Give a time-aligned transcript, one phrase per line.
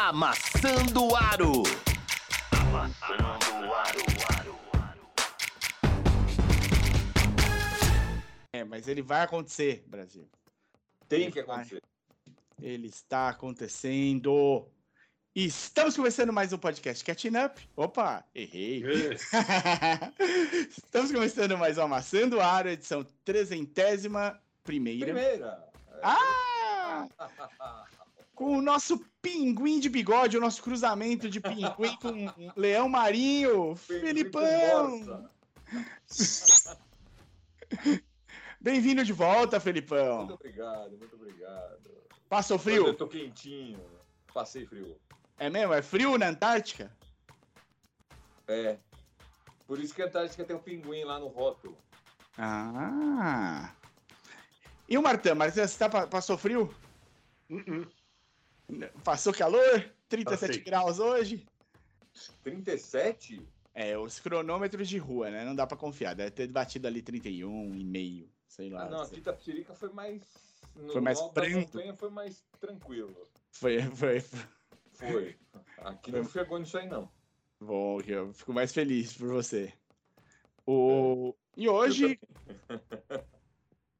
[0.00, 1.64] Amassando o Aro.
[2.52, 4.58] Amassando Aro.
[8.52, 10.30] É, mas ele vai acontecer, Brasil.
[11.08, 11.82] Tem que acontecer.
[12.62, 14.70] Ele está acontecendo.
[15.34, 17.68] Estamos começando mais um podcast Catching Up.
[17.74, 18.84] Opa, errei.
[20.78, 25.06] Estamos começando mais um Amassando o Aro, edição trezentésima primeira.
[25.06, 25.68] Primeira.
[26.04, 27.08] Ah!
[28.38, 35.28] Com o nosso pinguim de bigode, o nosso cruzamento de pinguim com leão marinho, Felipão.
[38.60, 40.18] Bem-vindo de volta, Felipão.
[40.18, 41.90] Muito obrigado, muito obrigado.
[42.28, 42.86] Passou frio?
[42.86, 43.84] Eu tô quentinho.
[44.32, 44.96] Passei frio.
[45.36, 45.74] É mesmo?
[45.74, 46.96] É frio na Antártica?
[48.46, 48.78] É.
[49.66, 51.76] Por isso que a Antártica tem um pinguim lá no rótulo.
[52.38, 53.74] Ah.
[54.88, 55.34] E o Martã?
[55.34, 56.72] Martã, você tá, passou frio?
[57.50, 57.97] Uh-uh.
[59.04, 59.90] Passou calor?
[60.08, 60.62] 37 Passei.
[60.64, 61.46] graus hoje?
[62.42, 63.42] 37?
[63.74, 65.44] É, os cronômetros de rua, né?
[65.44, 66.14] Não dá pra confiar.
[66.14, 68.84] Deve ter batido ali 31 e meio, sei lá.
[68.84, 70.22] Ah, não, aqui Tapitirica foi mais.
[70.74, 71.58] No Foi mais da branco.
[71.60, 73.16] montanha foi mais tranquilo.
[73.52, 74.20] Foi, foi.
[74.92, 75.36] Foi.
[75.78, 77.10] Aqui não chegou nisso aí, não.
[77.60, 79.72] Bom, eu fico mais feliz por você.
[80.66, 81.34] O...
[81.56, 82.20] E hoje,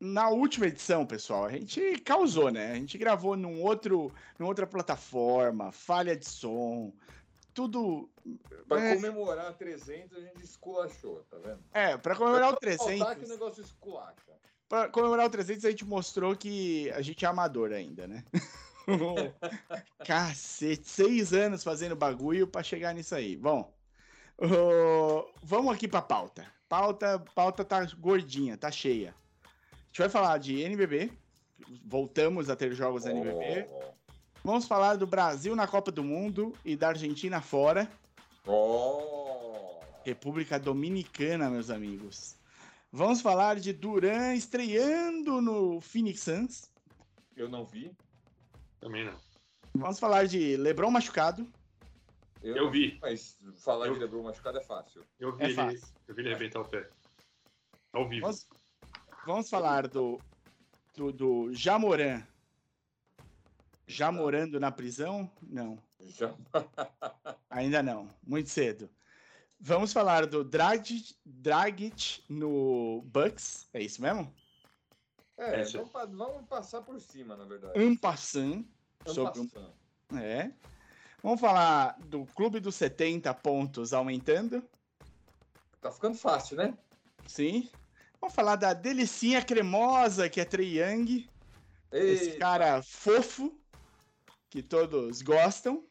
[0.01, 2.73] na última edição, pessoal, a gente causou, né?
[2.73, 6.93] A gente gravou num outro, numa outra plataforma, falha de som,
[7.53, 8.09] tudo.
[8.69, 8.95] Pra É.
[8.95, 11.61] comemorar 300, a gente esculachou, tá vendo?
[11.73, 14.33] É, pra comemorar o Pra faltar que o 300, negócio esculacha.
[14.69, 18.25] pra comemorar o 300 a gente mostrou que a gente é amador ainda, né?
[20.07, 23.37] Cacete, seis anos fazendo bagulho pra chegar nisso aí.
[23.37, 23.75] Bom,
[24.39, 26.47] ô, vamos aqui pra pauta.
[26.69, 29.15] Pauta, pauta tá gordinha, tá cheia.
[29.89, 31.11] A gente vai falar de NBB.
[31.85, 33.67] Voltamos a ter jogos NBB.
[33.71, 33.89] Oh,
[34.45, 37.91] Vamos falar do Brasil na Copa do Mundo e da Argentina fora.
[38.47, 39.81] oh.
[40.05, 42.37] República Dominicana, meus amigos.
[42.91, 46.71] Vamos falar de Duran estreando no Phoenix Suns.
[47.37, 47.95] Eu não vi.
[48.81, 49.19] Também não.
[49.75, 51.47] Vamos falar de LeBron machucado.
[52.43, 52.97] Eu, Eu vi.
[53.03, 55.05] Mas falar Eu- de Lebron machucado é fácil.
[55.19, 55.81] Eu vi, É ele, fácil.
[56.07, 56.89] eu vi ele arrebentar o pé.
[57.93, 58.23] Ao vivo.
[58.23, 58.47] Vamos,
[59.27, 60.21] vamos falar do,
[60.97, 62.23] do, do Jamoran.
[63.87, 65.31] Já morando na prisão?
[65.43, 66.35] Não, Já.
[67.49, 68.09] ainda não.
[68.23, 68.91] Muito cedo.
[69.61, 73.67] Vamos falar do Dragic, Dragic no Bucks.
[73.73, 74.33] É isso mesmo?
[75.37, 75.79] É, Essa.
[75.83, 77.79] vamos, vamos passar por cima, na verdade.
[77.81, 78.67] Um passant.
[79.07, 79.73] Sobre um- passando.
[80.21, 80.53] É.
[81.23, 84.63] Vamos falar do Clube dos 70 pontos aumentando.
[85.81, 86.77] Tá ficando fácil, né?
[87.27, 87.69] Sim.
[88.21, 91.29] Vamos falar da delicinha cremosa que é Trey Young.
[91.93, 93.57] Esse Eita, cara fofo
[94.51, 95.85] que todos gostam.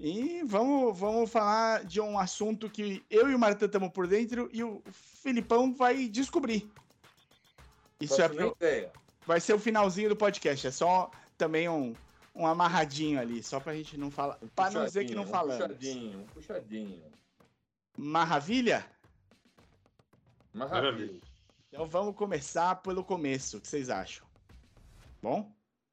[0.00, 4.48] E vamos, vamos falar de um assunto que eu e o Martã estamos por dentro
[4.52, 6.68] e o Filipão vai descobrir.
[8.00, 8.90] Isso é pro- ideia.
[9.24, 10.66] vai ser o finalzinho do podcast.
[10.66, 11.08] É só
[11.38, 11.94] também um,
[12.34, 14.38] um amarradinho ali, só pra gente não falar.
[14.56, 15.62] Pra não dizer que não falamos.
[15.64, 17.02] Um puxadinho, um puxadinho.
[17.96, 18.84] Maravilha?
[20.52, 21.20] Maravilha.
[21.68, 23.56] Então vamos começar pelo começo.
[23.56, 24.26] O que vocês acham?
[25.22, 25.50] Bom?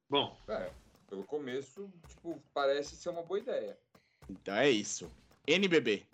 [0.08, 0.70] Bom, É,
[1.08, 3.78] pelo começo, tipo, parece ser uma boa ideia.
[4.28, 5.10] Então é isso.
[5.46, 6.06] NBB.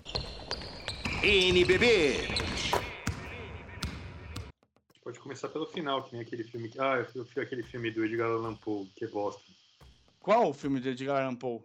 [1.22, 2.14] NBB.
[5.02, 6.68] pode começar pelo final, que nem aquele filme.
[6.68, 9.40] que- Ah, eu vi aquele filme do Edgar Allan Poe, que é bosta.
[10.20, 11.60] Qual o filme de Edgar Allan Poe?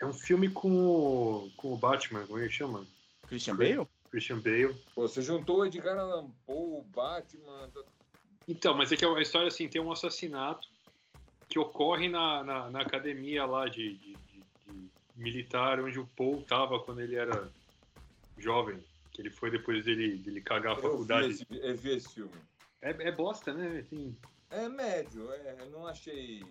[0.00, 2.84] É um filme com o, com o Batman, como é que chama?
[3.28, 3.86] Christian Bale?
[4.14, 4.72] Christian Bale.
[4.94, 7.68] Pô, você juntou o Edgar Allan Poe, o Batman...
[8.46, 10.68] Então, mas é que a história assim tem um assassinato
[11.48, 16.42] que ocorre na, na, na academia lá de, de- de- de militar onde o Paul
[16.42, 17.50] tava quando ele era
[18.38, 18.78] jovem.
[19.10, 21.30] Que ele foi depois dele, dele cagar a Eu vi, faculdade.
[21.30, 22.32] esse, eu vi esse filme.
[22.82, 23.84] É, é bosta, né?
[23.90, 24.16] Tem-
[24.50, 26.44] É médio, é, eu não achei...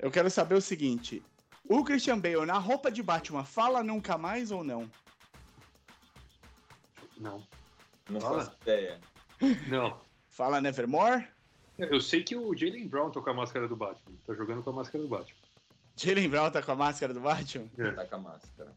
[0.00, 1.22] Eu quero saber o seguinte.
[1.68, 4.90] O Christian Bale, na roupa de Batman, fala nunca mais ou não?
[7.20, 7.46] Não.
[8.08, 8.44] Não Fala.
[8.44, 8.98] faço ideia.
[9.68, 10.00] Não.
[10.28, 11.28] Fala Nevermore?
[11.78, 14.16] Eu sei que o Jalen Brown tá com a máscara do Batman.
[14.26, 15.38] Tá jogando com a máscara do Batman.
[15.96, 17.68] Jalen Brown tá com a máscara do Batman?
[17.78, 17.92] É.
[17.92, 18.72] Tá com a máscara.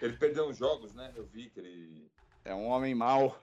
[0.00, 1.12] Ele perdeu uns jogos, né?
[1.14, 2.10] Eu vi que ele...
[2.44, 3.40] É um homem mau.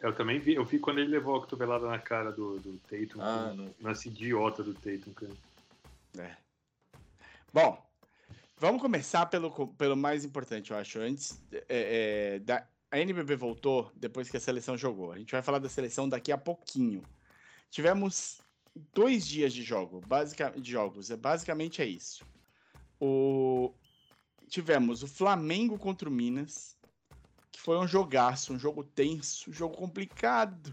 [0.00, 3.20] Eu também vi, eu vi quando ele levou a cotovelada na cara do, do Tatum.
[3.20, 3.74] Ah, não vi.
[3.80, 5.32] Nessa idiota do Tatum, cara.
[6.18, 6.36] É.
[7.52, 7.82] Bom,
[8.56, 10.98] vamos começar pelo, pelo mais importante, eu acho.
[10.98, 15.10] Antes, é, é, da, a NBB voltou depois que a seleção jogou.
[15.10, 17.02] A gente vai falar da seleção daqui a pouquinho.
[17.68, 18.40] Tivemos
[18.92, 21.10] dois dias de jogo, basica, de jogos.
[21.10, 22.24] É, basicamente é isso.
[23.00, 23.74] O,
[24.46, 26.76] tivemos o Flamengo contra o Minas,
[27.50, 30.72] que foi um jogaço, um jogo tenso, um jogo complicado.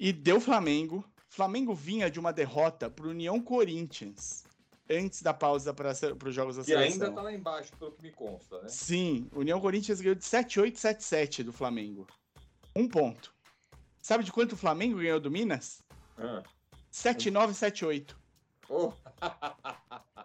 [0.00, 1.04] E deu Flamengo.
[1.28, 4.47] Flamengo vinha de uma derrota para União Corinthians
[4.90, 5.90] antes da pausa para
[6.26, 6.92] os jogos da E seleção.
[7.06, 8.68] ainda tá lá embaixo, pelo que me consta, né?
[8.68, 12.06] Sim, União Corinthians ganhou de 7-8, 7-7 do Flamengo.
[12.74, 13.32] Um ponto.
[14.00, 15.82] Sabe de quanto o Flamengo ganhou do Minas?
[16.16, 16.42] Ah.
[16.92, 18.14] 7-9, 7-8.
[18.70, 18.92] Oh,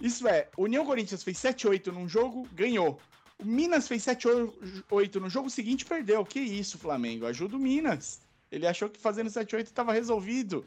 [0.00, 3.00] Isso é, União Corinthians fez 7-8 num jogo, ganhou.
[3.38, 6.24] O Minas fez 7-8 no jogo seguinte, perdeu.
[6.24, 7.26] Que isso, Flamengo?
[7.26, 8.20] Ajuda o Minas.
[8.50, 10.64] Ele achou que fazendo 7-8 estava resolvido.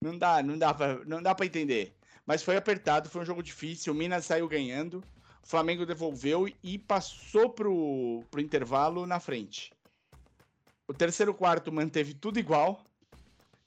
[0.00, 1.92] Não dá, não dá pra, não dá pra entender.
[2.28, 3.90] Mas foi apertado, foi um jogo difícil.
[3.90, 5.02] O Minas saiu ganhando.
[5.42, 9.72] O Flamengo devolveu e passou pro, pro intervalo na frente.
[10.86, 12.84] O terceiro quarto manteve tudo igual.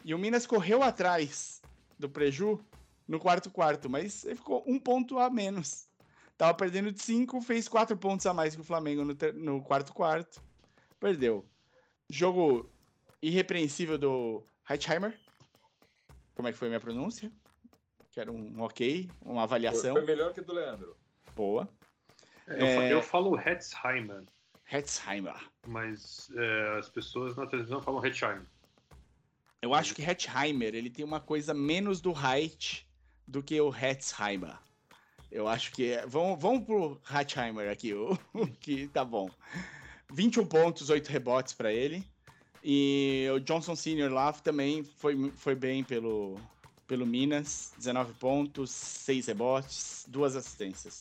[0.06, 1.60] E o Minas correu atrás
[1.98, 2.64] do Preju
[3.08, 5.88] no quarto quarto, mas ele ficou um ponto a menos.
[6.38, 9.92] Tava perdendo de cinco, fez quatro pontos a mais que o Flamengo no, no quarto
[9.92, 10.40] quarto.
[11.00, 11.44] Perdeu.
[12.08, 12.72] Jogo
[13.24, 15.20] irrepreensível do Heightheimer.
[16.36, 17.32] Como é que foi minha pronúncia?
[18.12, 20.96] Quero um ok, uma avaliação foi melhor que o do Leandro.
[21.36, 21.68] boa.
[22.48, 22.76] Eu, É.
[22.76, 24.24] fa- eu falo Hetzheimer,
[24.70, 25.36] Hetzheimer.
[25.68, 28.46] mas é, as pessoas na televisão falam Hetzheimer.
[29.62, 32.86] Eu acho que Hetzheimer, ele tem uma coisa menos do Height
[33.28, 34.58] do que o Hetzheimer.
[35.32, 36.06] Eu acho que é...
[36.06, 39.30] Vamos, vamos pro Hetzheimer aqui, o o que tá bom.
[40.12, 42.04] 21 pontos, 8 rebotes para ele.
[42.64, 46.38] E o Johnson Senior lá também foi, foi bem pelo,
[46.92, 47.72] pelo Minas.
[47.78, 51.00] 19 pontos, 6 rebotes, duas assistências.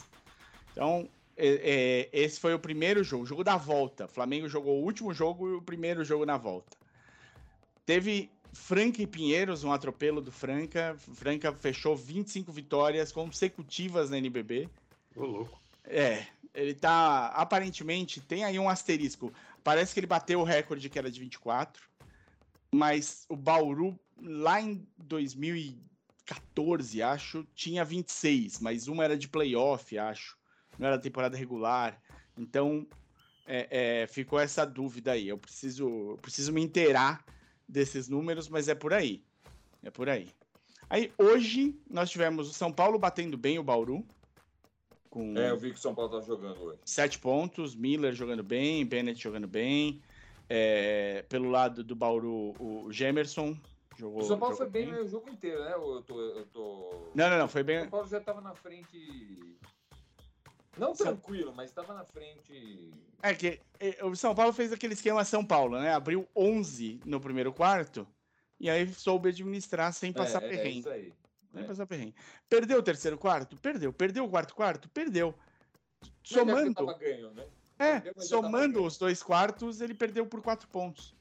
[0.71, 4.05] Então, é- é, esse foi o primeiro jogo, o jogo da volta.
[4.05, 6.77] O Flamengo jogou o último jogo e o primeiro jogo na volta.
[7.85, 10.95] Teve Franca e Pinheiros, um atropelo do Franca.
[10.97, 14.69] Franca fechou 25 vitórias consecutivas na NBB.
[15.17, 15.61] Ô, louco.
[15.83, 17.33] É, ele tá.
[17.35, 19.33] Aparentemente, tem aí um asterisco.
[19.65, 21.83] Parece que ele bateu o recorde que era de 24.
[22.73, 28.61] Mas o Bauru, lá em 2014, acho, tinha 26.
[28.61, 30.39] Mas uma era de playoff, acho.
[30.79, 32.01] Não era temporada regular.
[32.37, 32.87] Então,
[33.47, 35.29] é, é, ficou essa dúvida aí.
[35.29, 37.25] Eu preciso, eu preciso me inteirar
[37.69, 39.23] desses números, mas é por aí.
[39.83, 40.29] É por aí.
[40.89, 44.05] Aí, hoje, nós tivemos o São Paulo batendo bem o Bauru.
[45.09, 46.81] Com É, eu vi que o São Paulo tá jogando hoje.
[46.85, 50.01] sete pontos, Miller jogando bem, Bennett jogando bem.
[50.49, 53.57] É, pelo lado do Bauru, o Gemerson
[54.01, 54.23] jogou.
[54.23, 55.75] O São Paulo foi bem o jogo inteiro, né?
[55.75, 57.11] Eu tô, eu tô...
[57.15, 57.81] Não, não, não, foi O bem.
[57.81, 59.57] São Paulo já tava na frente.
[60.77, 62.91] Não tranquilo, mas tava na frente.
[63.23, 65.95] É que é, o São Paulo fez aquele esquema São Paulo, né?
[65.95, 68.07] Abriu 11 no primeiro quarto
[68.59, 70.79] e aí soube administrar sem passar é, é, perrengue.
[70.81, 71.13] isso aí.
[71.53, 71.67] sem é.
[71.67, 72.15] passar perrengue.
[72.49, 73.57] Perdeu o terceiro quarto?
[73.57, 73.93] Perdeu.
[73.93, 74.89] Perdeu o quarto quarto?
[74.89, 75.35] Perdeu.
[76.23, 76.87] Somando.
[76.97, 77.47] Ganho, né?
[77.79, 81.15] É, Perdeu, somando os dois quartos, ele perdeu por quatro pontos.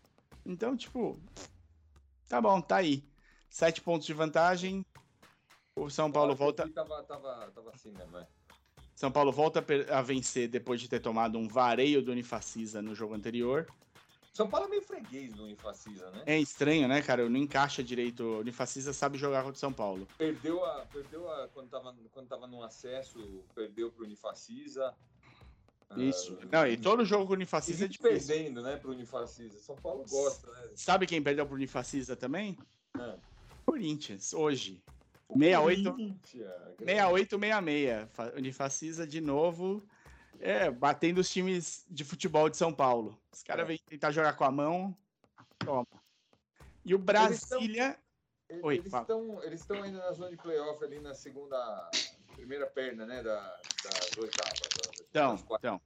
[0.46, 1.20] Então, tipo,
[2.30, 3.04] tá bom, tá aí.
[3.50, 4.86] Sete pontos de vantagem.
[5.76, 8.28] O São Paulo volta, Tava, tava, tava assim mesmo, é.
[8.96, 13.14] São Paulo volta a vencer depois de ter tomado um vareio do Unifacisa no jogo
[13.14, 13.66] anterior.
[14.34, 16.24] São Paulo é meio freguês do Infacisa, né?
[16.26, 17.28] É estranho, né, cara?
[17.30, 18.24] Não encaixa direito.
[18.24, 20.08] O Unifacisa sabe jogar contra o São Paulo.
[20.18, 20.86] Perdeu a.
[20.86, 21.48] Perdeu a.
[21.50, 24.94] Quando tava, quando tava no acesso, perdeu pro Unifacisa.
[25.98, 26.38] Isso.
[26.44, 28.28] Ah, Não, e todo jogo com o Unifacisa é difícil.
[28.28, 29.58] perdendo, né, pro Unifacisa.
[29.60, 30.70] São Paulo gosta, né?
[30.76, 32.58] Sabe quem perdeu pro Unifacisa também?
[33.00, 33.16] É.
[33.66, 34.84] Corinthians, hoje.
[35.32, 36.48] 68, Corinthians,
[36.80, 38.08] 6866.
[38.12, 39.84] Fa- Unifacisa de novo.
[40.40, 43.20] É, batendo os times de futebol de São Paulo.
[43.32, 43.68] Os caras É.
[43.68, 44.96] vêm tentar jogar com a mão.
[45.60, 45.86] Toma.
[46.86, 47.98] E o Brasília.
[48.50, 48.94] Eles Oi, eles
[49.44, 51.92] eles estão ainda na zona de playoff ali na segunda
[52.34, 53.40] primeira perna, né, da
[53.84, 54.60] das oitavas.
[55.10, 55.82] Então, então.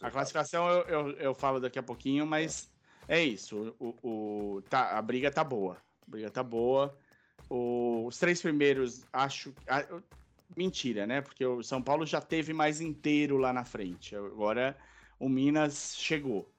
[0.00, 2.70] A classificação eu, eu, eu falo daqui a pouquinho, mas
[3.08, 3.74] é isso.
[3.78, 5.74] O, o, tá, a briga tá boa.
[6.06, 6.96] A briga tá boa.
[7.48, 9.54] O- os três primeiros, acho.
[9.90, 10.02] eu-
[10.56, 11.20] mentira, né?
[11.20, 14.14] Porque o São Paulo já teve mais inteiro lá na frente.
[14.16, 14.76] Agora
[15.18, 16.50] o Minas chegou.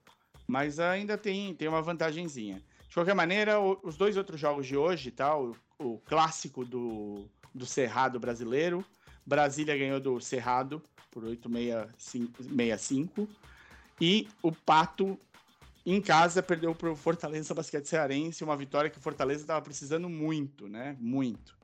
[0.47, 2.61] Mas ainda tem, tem uma vantagenzinha.
[2.87, 5.37] De qualquer maneira, o- os dois outros jogos de hoje, tá?
[5.37, 8.85] O, o clássico do, do Cerrado brasileiro.
[9.25, 10.81] Brasília ganhou do Cerrado
[11.13, 13.29] por 8,65.
[14.01, 15.19] E o Pato,
[15.85, 20.09] em casa, perdeu para o Fortaleza Basquete Cearense, uma vitória que o Fortaleza estava precisando
[20.09, 20.97] muito, né?
[20.99, 21.55] Muito.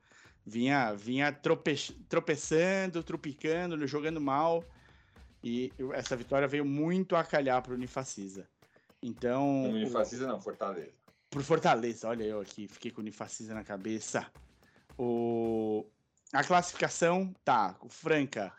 [0.46, 1.75] Vinha, vinha trope...
[2.08, 4.63] tropeçando, tropicando, jogando mal.
[5.44, 8.48] E essa vitória veio muito a calhar para o Unifacisa.
[9.01, 9.63] Então.
[9.63, 10.91] Não Unifacisa não, Fortaleza.
[11.29, 14.25] Pro Fortaleza, olha eu aqui, fiquei com o Unifacisa na cabeça.
[14.98, 15.86] O...
[16.32, 18.53] A classificação tá, o Franca,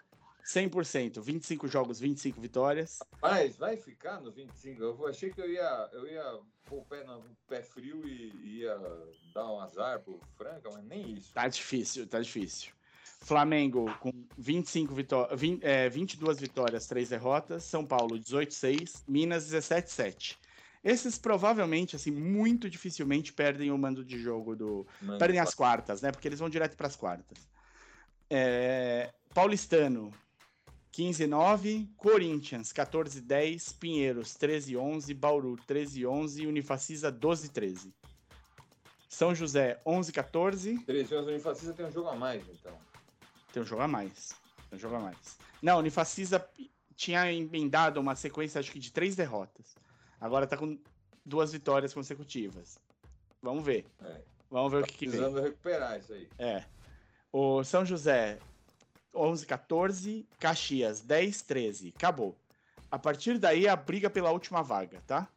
[0.45, 2.99] 100%, 25 jogos, 25 vitórias.
[3.21, 4.83] Mas vai ficar no 25?
[4.83, 8.79] Eu achei que eu ia, eu ia pôr o pé, no, pé frio e ia
[9.35, 11.33] dar um azar pro Franca, mas nem isso.
[11.33, 12.73] Tá difícil, tá difícil.
[13.23, 17.65] Flamengo com 25 vitó 20, é, 22 vitórias, 3 derrotas.
[17.65, 19.03] São Paulo 18-6.
[19.07, 20.37] Minas 17-7.
[20.83, 24.87] Esses provavelmente, assim, muito dificilmente perdem o mando de jogo do.
[25.03, 26.11] Mano, Perdem as quartas, né?
[26.11, 27.39] Porque eles vão direto para as quartas.
[28.31, 30.13] É, Paulistano
[30.93, 31.89] 15-9.
[31.97, 33.77] Corinthians 14-10.
[33.79, 35.15] Pinheiros 13-11.
[35.15, 36.47] Bauru 13-11.
[36.47, 37.93] Unifacisa 12-13.
[39.09, 40.85] São José 11-14.
[40.85, 42.79] 13 anos, o Unifacisa tem um jogo a mais, então.
[43.53, 44.35] Tem um jogo a mais.
[44.69, 45.37] Tem um jogo a mais.
[45.61, 46.49] Não, Unifacisa
[46.95, 49.75] tinha emendado uma sequência, acho que de três derrotas.
[50.21, 50.79] Agora tá com
[51.25, 52.79] duas vitórias consecutivas.
[53.43, 53.85] Vamos ver.
[54.01, 54.21] É.
[54.49, 55.19] Vamos ver o que, que vem.
[55.19, 56.29] Precisando recuperar isso aí.
[56.39, 56.65] É.
[57.33, 58.39] O São José
[59.15, 61.95] 11 14, Caxias 10 13.
[61.97, 62.37] Acabou.
[62.91, 65.29] A partir daí a briga pela última vaga, tá?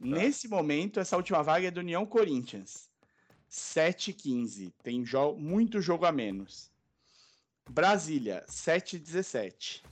[0.00, 2.88] Nesse momento essa última vaga é do União Corinthians.
[3.48, 4.72] 7 15.
[4.82, 6.70] Tem jo muito jogo a menos.
[7.68, 9.82] Brasília 7 17.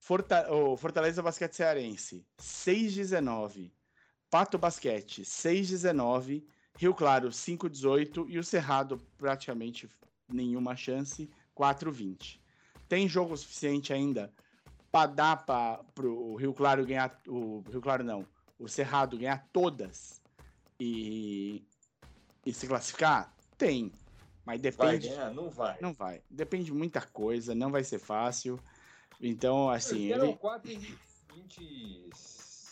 [0.00, 3.72] Forta o Fortaleza Basquete Cearense 6 19.
[4.30, 6.46] Pato Basquete 6 19.
[6.78, 9.88] Rio Claro 5 18 e o Cerrado praticamente
[10.28, 12.40] nenhuma chance 4 20.
[12.88, 14.32] Tem jogo suficiente ainda
[14.92, 18.24] para dar para o Rio Claro ganhar o Rio Claro não,
[18.58, 20.22] o Cerrado ganhar todas
[20.78, 21.66] e,
[22.44, 23.34] e se classificar?
[23.58, 23.90] Tem,
[24.44, 25.08] mas Vai depende.
[25.08, 25.30] ganhar?
[25.32, 25.76] Não vai.
[25.80, 26.22] Não vai.
[26.30, 28.60] Depende de muita coisa, não vai ser fácil.
[29.20, 32.10] Então, assim, Eles deram ele, 4 em 20...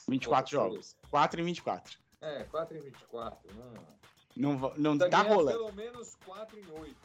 [0.06, 0.96] 24 jogos.
[1.10, 1.98] 4 em 24.
[2.20, 3.38] É, 4 em 24.
[3.56, 3.94] Não.
[4.36, 5.58] Não, não Tá rolando.
[5.58, 6.96] pelo menos 4 em 8.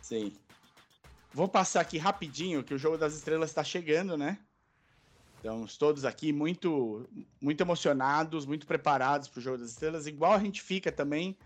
[0.00, 0.32] Sim.
[1.34, 4.38] Vou passar aqui rapidinho, que o Jogo das Estrelas está chegando, né?
[5.36, 7.10] Estamos todos aqui muito,
[7.40, 11.36] muito emocionados, muito preparados para o Jogo das Estrelas, igual a gente fica também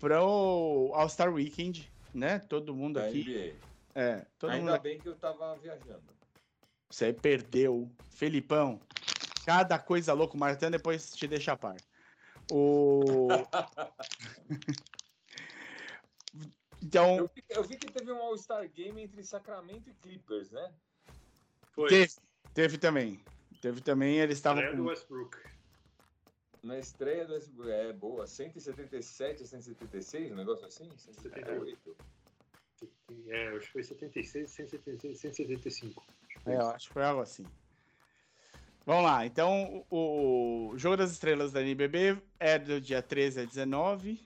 [0.00, 2.38] para o All-Star Weekend, né?
[2.38, 3.22] Todo mundo Da aqui.
[3.22, 3.54] NBA.
[3.94, 6.02] É, todo mundo Ainda bem que eu tava viajando.
[6.88, 7.90] Você perdeu.
[8.08, 8.80] Felipão,
[9.44, 11.76] cada coisa louca, o Martão depois te deixa a par.
[12.50, 13.28] O...
[16.82, 20.72] então, Eu vi, eu vi que teve um All-Star Game entre Sacramento e Clippers, né?
[21.72, 21.88] Foi.
[21.88, 22.12] teve,
[22.54, 23.20] teve também.
[23.60, 24.88] Teve também, eles estavam Estreia do com...
[24.90, 25.38] Westbrook.
[26.62, 27.70] Na estreia do Westbrook.
[27.70, 28.26] É boa.
[28.26, 30.88] 177 a 176, um negócio assim?
[30.96, 31.96] 178.
[33.26, 36.04] É, acho que foi 76, 176, 175.
[36.06, 37.44] Acho que É, acho que foi algo assim.
[38.86, 43.44] Vamos lá, então o, o Jogo das Estrelas da NBB é do dia 13 a
[43.44, 44.24] 19,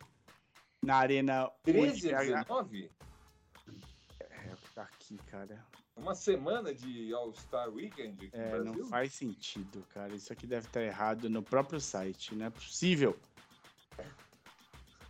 [0.82, 2.26] na Arena 13 a UNBH.
[2.26, 2.90] 19?
[4.20, 5.64] É, tá aqui, cara.
[5.96, 10.14] Uma semana de All-Star Weekend aqui É, não faz sentido, cara.
[10.14, 12.34] Isso aqui deve estar errado no próprio site.
[12.34, 13.16] Não é possível.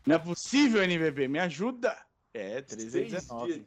[0.04, 1.28] Não é possível, NBB.
[1.28, 1.96] Me ajuda.
[2.34, 3.52] É, 13 a Seis 19.
[3.52, 3.66] dias.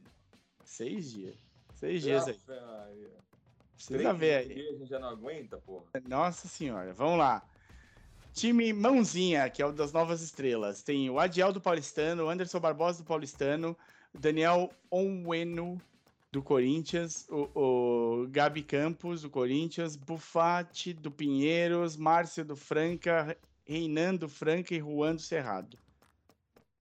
[0.64, 1.36] Seis dias.
[1.76, 2.40] Seis dias aí.
[3.74, 4.68] Precisa Três ver aí.
[4.70, 5.86] A gente já não aguenta, porra.
[6.08, 7.48] Nossa senhora, vamos lá.
[8.36, 10.84] Time Mãozinha, que é o das novas estrelas.
[10.84, 13.78] Tem o Adiel do Paulistano, o Anderson Barbosa do Paulistano,
[14.14, 15.82] o Daniel Onwenu
[16.34, 24.28] do Corinthians, o, o Gabi Campos do Corinthians, Bufati do Pinheiros, Márcio do Franca, Reinando
[24.28, 25.78] Franca e Juan do Cerrado.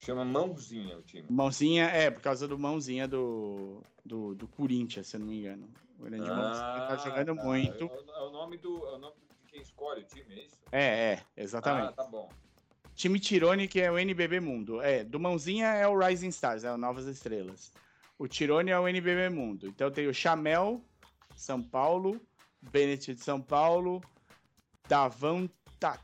[0.00, 1.24] Chama Mãozinha o time.
[1.30, 5.68] Mãozinha, é, por causa do Mãozinha do, do, do Corinthians, se eu não me engano.
[6.00, 7.44] O grande Mãozinha tá jogando tá.
[7.44, 7.84] muito.
[7.84, 10.44] É o, é o nome do, é o nome de quem escolhe o time, é
[10.44, 10.58] isso?
[10.72, 11.90] É, é, exatamente.
[11.90, 12.28] Ah, tá bom.
[12.96, 14.80] Time Tirone, que é o NBB Mundo.
[14.82, 17.72] É, do Mãozinha é o Rising Stars, é o Novas Estrelas.
[18.18, 19.68] O Tirone é o NBB Mundo.
[19.68, 20.84] Então tem o Chamel,
[21.36, 22.20] São Paulo,
[22.60, 24.02] Bennett de São Paulo,
[24.88, 25.48] Davão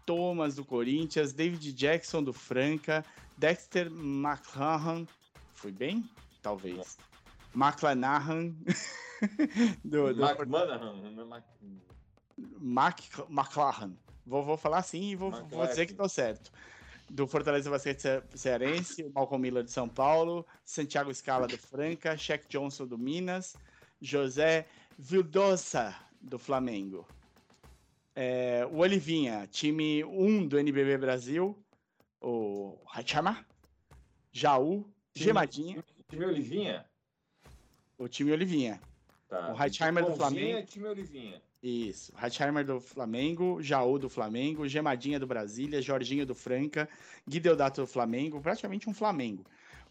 [0.05, 3.05] Thomas do Corinthians, David Jackson do Franca,
[3.37, 5.07] Dexter McLaren,
[5.55, 6.09] foi bem?
[6.43, 6.99] Talvez.
[7.55, 8.55] McLanahan
[9.85, 11.25] do, do Mac Manahan, é
[12.59, 13.01] Mac...
[13.29, 13.93] McLaren.
[14.27, 16.53] Vou, vou falar assim e vou, vou dizer que tô certo.
[17.09, 22.17] Do Fortaleza Basquete Ce- Cearense, o Malcolm Miller de São Paulo, Santiago Scala do Franca,
[22.17, 23.57] Shaq Johnson do Minas,
[24.01, 24.67] José
[24.97, 27.07] Vildosa do Flamengo.
[28.15, 31.57] É, o Olivinha, time 1 do NBB Brasil,
[32.21, 33.45] o Hachama,
[34.33, 36.87] Jaú, Time- Gemadinha, Time Olivinha?
[37.99, 38.81] o time Olivinha.
[39.29, 39.53] Tá.
[39.53, 40.65] O Heitheimer do Flamengo.
[40.67, 41.43] time Olivinha.
[41.63, 42.13] Isso.
[42.17, 46.89] Hatchheimer do Flamengo, Jaú do Flamengo, Gemadinha do Brasília, Jorginho do Franca,
[47.29, 49.45] Guideodato do Flamengo, praticamente um Flamengo.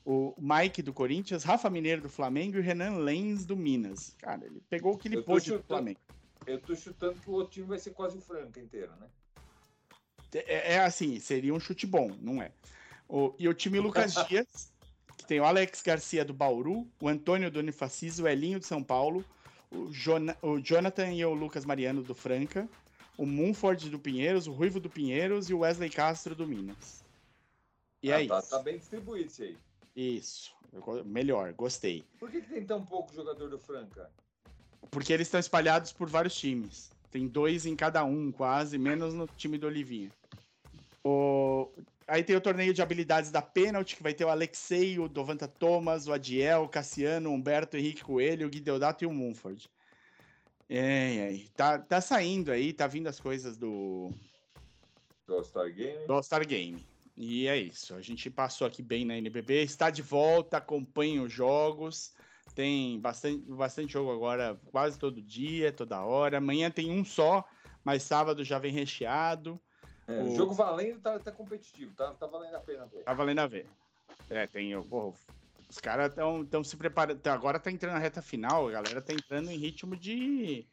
[0.03, 4.15] O Mike do Corinthians, Rafa Mineiro do Flamengo e o Renan Lenz do Minas.
[4.19, 5.67] Cara, ele pegou o que ele pôde do chutando.
[5.67, 5.99] Flamengo.
[6.47, 9.07] Eu tô chutando que o outro time vai ser quase o Franca inteiro, né?
[10.33, 12.51] É, é assim, seria um chute bom, não é?
[13.07, 14.71] O- e o time Lucas Dias,
[15.17, 18.81] que tem o Alex Garcia do Bauru, o Antônio do Unifacis, o Elinho de São
[18.81, 19.23] Paulo,
[19.71, 22.67] o, Jona- o Jonathan e o Lucas Mariano do Franca,
[23.17, 27.03] o Munford do Pinheiros, o Ruivo do Pinheiros e o Wesley Castro do Minas.
[28.01, 28.49] E Ah, é tá, isso.
[28.49, 29.57] tá bem distribuído isso aí.
[29.95, 30.53] Isso.
[31.05, 32.03] Melhor, gostei.
[32.19, 34.09] Por que, que tem tão pouco jogador do Franca?
[34.91, 36.91] Porque eles estão espalhados por vários times.
[37.11, 40.11] Tem dois em cada um, quase, menos no time do Olivinha.
[41.03, 41.67] O...
[42.09, 45.47] Aí tem o torneio de habilidades da pênalti, que vai ter o Alexei, o Dovanta
[45.47, 49.69] Thomas, o Adiel, o Cassiano, o Humberto, o Henrique Coelho, o Guideodato e o Munford.
[50.67, 54.11] É, é, tá, tá saindo aí, tá vindo as coisas do,
[55.25, 56.05] Do All-Star Game?
[56.05, 56.85] do All-Star Game.
[57.17, 57.95] E é isso.
[57.95, 62.13] A gente passou aqui bem na NBB, está de volta, acompanha os jogos.
[62.55, 66.37] Tem bastante, bastante jogo agora, quase todo dia, toda hora.
[66.37, 67.45] Amanhã tem um só,
[67.83, 69.59] mas sábado já vem recheado.
[70.09, 73.03] É, O- jogo valendo tá, tá competitivo, tá, tá valendo a pena ver.
[73.03, 73.67] Tá valendo a ver.
[74.29, 74.75] É, tem.
[74.75, 75.15] o- porra,
[75.69, 77.19] os caras estão tão se preparando.
[77.19, 80.65] tá- Agora tá entrando na reta final, a galera tá entrando em ritmo de,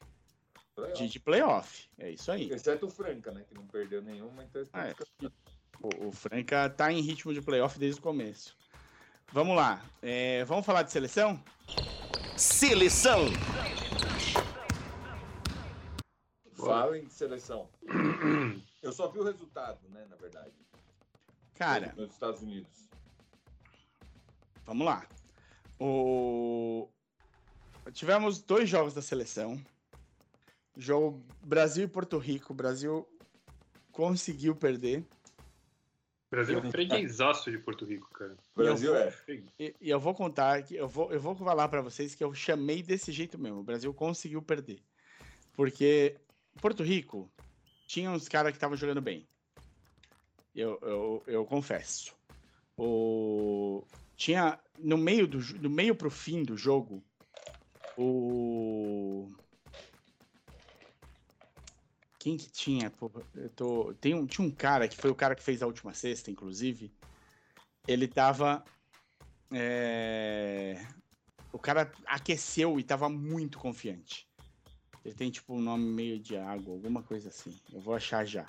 [0.94, 1.86] de, de playoff.
[1.98, 2.50] É isso aí.
[2.50, 3.44] Exceto o Franca, né?
[3.46, 4.94] Que não perdeu nenhuma, então Ah, é.
[5.82, 8.56] O, o Franca tá em ritmo de playoff desde o começo.
[9.32, 9.84] Vamos lá.
[10.02, 11.38] é, vamos falar de seleção?
[12.36, 13.26] Seleção.
[16.56, 17.68] Falem de seleção.
[18.82, 20.06] Eu só vi o resultado, né?
[20.08, 20.52] Na verdade.
[21.54, 22.88] Cara, Nos Estados Unidos.
[24.64, 25.06] vamos lá.
[25.80, 26.88] O...
[27.92, 29.60] Tivemos dois jogos da seleção.
[30.76, 32.52] Jogo Brasil e Porto Rico.
[32.52, 33.08] O Brasil
[33.92, 35.00] conseguiu perder.
[35.00, 38.36] O Brasil é um freguesaço de Porto Rico, cara.
[38.54, 39.14] O Brasil eu- é.
[39.58, 42.34] E, e eu vou contar que eu vou, eu vou falar pra vocês que eu
[42.34, 43.60] chamei desse jeito mesmo.
[43.60, 44.82] O Brasil conseguiu perder.
[45.54, 46.16] Porque
[46.60, 47.30] Porto Rico
[47.86, 49.28] tinha uns caras que estavam jogando bem.
[50.54, 52.14] Eu, eu, eu confesso.
[52.76, 53.84] O,
[54.16, 57.02] tinha no meio do do meio pro fim do jogo
[57.96, 59.28] o
[62.18, 62.90] quem que tinha?
[62.90, 65.66] Pô, eu tô, tem um, tinha um cara que foi o cara que fez a
[65.66, 66.92] última sexta, inclusive.
[67.86, 68.64] Ele tava
[69.52, 70.84] é,
[71.52, 74.28] O cara aqueceu e tava muito confiante.
[75.06, 77.56] Ele tem tipo um nome meio de água, alguma coisa assim.
[77.72, 78.44] Eu vou achar já.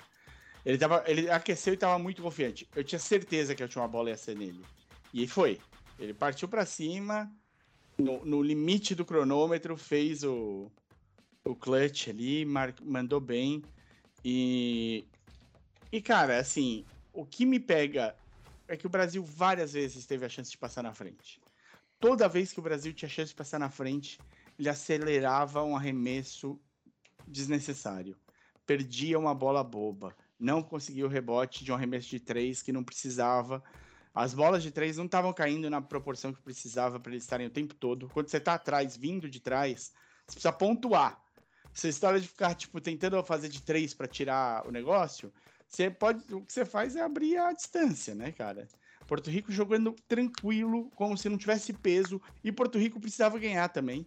[0.64, 2.68] Ele, tava, ele aqueceu e tava muito confiante.
[2.74, 4.68] Eu tinha certeza que a última bola ia ser nele.
[5.12, 5.60] E foi.
[5.96, 7.32] Ele partiu pra cima,
[7.96, 10.72] no, no limite do cronômetro, fez o,
[11.44, 13.62] o clutch ali, mar- mandou bem.
[14.24, 15.08] E,
[15.92, 18.20] e, cara, assim, o que me pega
[18.66, 21.40] é que o Brasil várias vezes teve a chance de passar na frente.
[22.00, 24.24] Toda vez que o Brasil tinha chance de passar na frente,
[24.58, 26.58] ele acelerava um arremesso
[27.26, 28.16] desnecessário.
[28.66, 30.14] Perdia uma bola boba.
[30.38, 33.62] Não conseguia o rebote de um arremesso de três que não precisava.
[34.14, 37.50] As bolas de três não estavam caindo na proporção que precisava para eles estarem o
[37.50, 38.08] tempo todo.
[38.08, 39.92] Quando você tá atrás, vindo de trás,
[40.26, 41.22] você precisa pontuar.
[41.74, 45.32] Essa história de ficar, tipo, tentando fazer de três para tirar o negócio,
[45.68, 46.34] você pode.
[46.34, 48.66] O que você faz é abrir a distância, né, cara?
[49.06, 54.06] Porto Rico jogando tranquilo, como se não tivesse peso, e Porto Rico precisava ganhar também.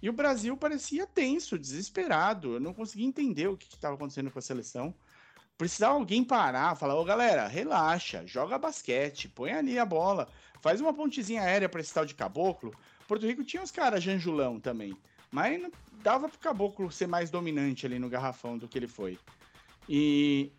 [0.00, 2.54] E o Brasil parecia tenso, desesperado.
[2.54, 4.94] Eu não conseguia entender o que estava acontecendo com a seleção.
[5.56, 10.28] Precisava alguém parar, falar: Ô galera, relaxa, joga basquete, põe ali a bola,
[10.60, 12.72] faz uma pontezinha aérea para esse tal de caboclo.
[13.08, 14.96] Porto Rico tinha uns caras janjulão também,
[15.32, 15.60] mas
[16.00, 19.18] dava pro caboclo ser mais dominante ali no garrafão do que ele foi.
[19.88, 20.52] E.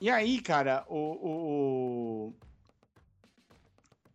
[0.00, 2.34] E aí, cara, o, o,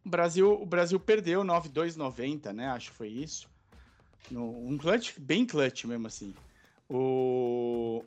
[0.05, 2.67] o Brasil, o Brasil perdeu 9-2-90, né?
[2.67, 3.49] Acho que foi isso.
[4.27, 6.33] No, um clutch, bem clutch mesmo assim.
[6.87, 8.03] O...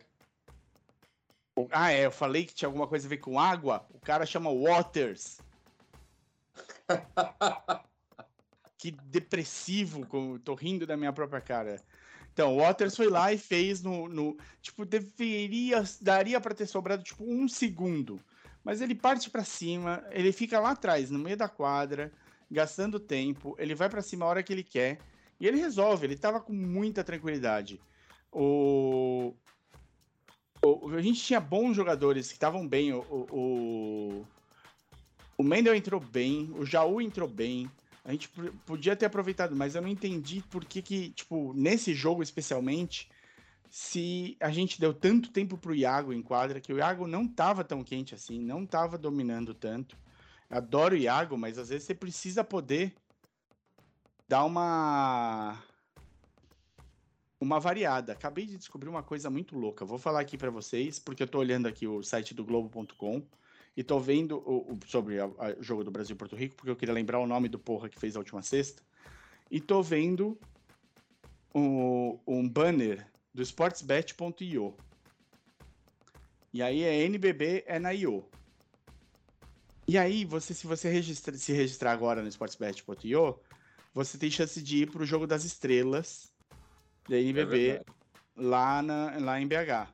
[1.57, 3.87] o- Ah, é, eu falei que tinha alguma coisa a ver com água.
[3.91, 5.39] O cara chama Waters.
[8.79, 11.85] que depressivo, como tô rindo da minha própria cara.
[12.33, 17.03] Então, o Waters foi lá e fez no, no tipo deveria daria para ter sobrado
[17.05, 18.25] tipo um segundo,
[18.65, 22.13] mas ele parte para cima, ele fica lá atrás, no meio da quadra,
[22.51, 24.99] gastando tempo, ele vai para cima a hora que ele quer
[25.43, 26.07] e ele resolve.
[26.07, 27.83] Ele tava com muita tranquilidade.
[28.33, 29.35] O,
[30.65, 32.93] o- a gente tinha bons jogadores que estavam bem.
[32.93, 33.27] O, o,
[34.23, 34.29] o,
[35.39, 37.71] o Mendel entrou bem, o Jaú entrou bem,
[38.05, 38.29] A gente
[38.67, 43.09] podia ter aproveitado, mas eu não entendi por que que, tipo, nesse jogo especialmente,
[43.71, 47.65] se a gente deu tanto tempo pro Iago em quadra, que o Iago não tava
[47.65, 49.97] tão quente assim, não tava dominando tanto.
[50.51, 52.95] Adoro o Iago, mas às vezes você precisa poder
[54.33, 55.63] dar uma
[57.39, 58.13] uma variada.
[58.15, 59.85] Acabei de descobrir uma coisa muito louca.
[59.85, 63.23] Vou falar aqui pra vocês, porque eu tô olhando aqui o site do Globo.com
[63.77, 66.77] e tô vendo o, o- sobre o jogo do Brasil e Porto Rico, porque eu
[66.77, 68.83] queria lembrar o nome do porra que fez a última sexta.
[69.51, 70.39] E tô vendo
[71.55, 74.75] o- um banner do sportsbet.io.
[76.55, 78.25] E aí é NBB é na IO.
[79.87, 83.39] E aí, você, se você registra- se registrar agora no sportsbet.io,
[83.95, 86.33] você tem chance de ir pro jogo das estrelas
[87.09, 87.85] da É NBB verdade.
[88.37, 89.89] lá, na, lá em BH.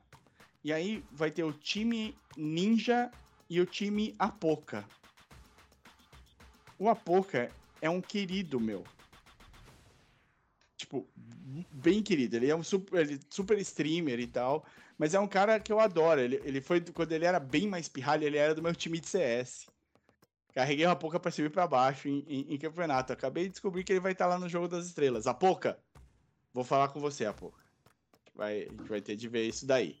[0.63, 3.11] E aí vai ter o time Ninja
[3.49, 4.85] e o time Apoca.
[6.77, 8.85] O Apoca é um querido meu.
[10.77, 11.05] Tipo,
[11.71, 12.37] bem querido.
[12.37, 14.65] Ele é um super, ele- super streamer e tal.
[14.97, 16.19] Mas é um cara que eu adoro.
[16.21, 19.07] Ele, ele foi, quando ele era bem mais pirralho, ele era do meu time de
[19.07, 19.67] CS.
[20.59, 23.13] Carreguei o Apoca pra cima e pra baixo em, em- em campeonato.
[23.13, 25.25] Acabei de descobrir que ele vai estar lá no jogo das estrelas.
[25.25, 25.79] Apoca,
[26.53, 27.63] vou falar com você, Apoca.
[28.35, 29.97] Vai, a gente vai ter de ver isso daí.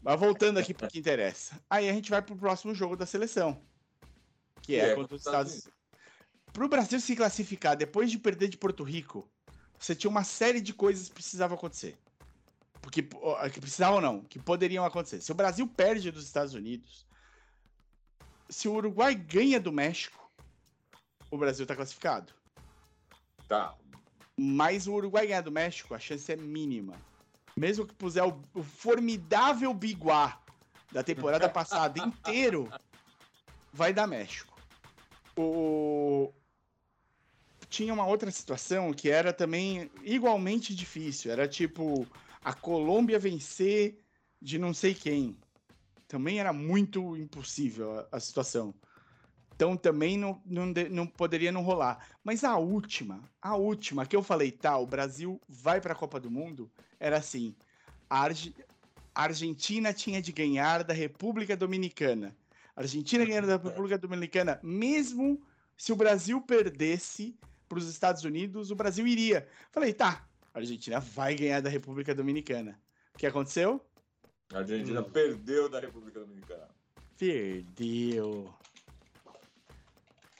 [0.00, 1.60] Mas voltando aqui pro que interessa.
[1.68, 3.60] Aí a gente vai pro próximo jogo da seleção.
[4.62, 5.76] Que é, é contra os contra os Estados
[6.52, 9.28] Pro Brasil se classificar depois de perder de Porto Rico,
[9.76, 11.98] você tinha uma série de coisas que precisavam acontecer.
[12.80, 15.20] Porque, que precisavam não, que poderiam acontecer.
[15.20, 17.05] Se o Brasil perde dos Estados Unidos,
[18.48, 20.30] se o Uruguai ganha do México,
[21.30, 22.32] o Brasil tá classificado.
[23.48, 23.74] Tá.
[24.36, 26.94] Mas o Uruguai ganhar do México, a chance é mínima.
[27.56, 30.38] Mesmo que puser o, o formidável Biguá
[30.92, 32.70] da temporada passada inteiro,
[33.72, 34.58] vai dar México.
[35.36, 36.32] O...
[37.68, 41.32] Tinha uma outra situação que era também igualmente difícil.
[41.32, 42.06] Era tipo
[42.44, 43.98] a Colômbia vencer
[44.40, 45.36] de não sei quem.
[46.08, 48.74] Também era muito impossível a, a situação.
[49.54, 52.06] Então também não, não, não poderia não rolar.
[52.22, 56.20] Mas a última, a última que eu falei, tá, o Brasil vai para a Copa
[56.20, 57.56] do Mundo, era assim:
[58.08, 58.54] a, Arge-
[59.14, 62.36] a Argentina tinha de ganhar da República Dominicana.
[62.76, 65.40] A Argentina ganhando da República Dominicana, mesmo
[65.74, 67.34] se o Brasil perdesse
[67.66, 69.48] para os Estados Unidos, o Brasil iria.
[69.72, 72.78] Falei, tá, a Argentina vai ganhar da República Dominicana.
[73.14, 73.85] O que aconteceu?
[74.52, 75.10] A Argentina Hum.
[75.10, 76.68] perdeu da República Dominicana.
[77.18, 78.52] Perdeu.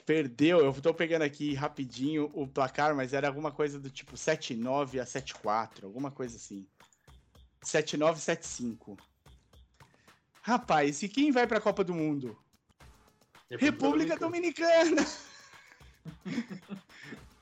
[0.05, 0.59] Perdeu.
[0.59, 5.05] Eu tô pegando aqui rapidinho o placar, mas era alguma coisa do tipo 7-9 a
[5.05, 6.65] 7-4, alguma coisa assim.
[7.63, 8.97] 7-9, 7-5.
[10.41, 12.37] Rapaz, e quem vai pra Copa do Mundo?
[13.49, 15.05] República Dominicana!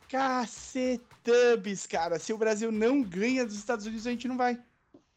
[0.09, 2.17] Cacetubs, cara.
[2.17, 4.59] Se o Brasil não ganha dos Estados Unidos, a gente não vai.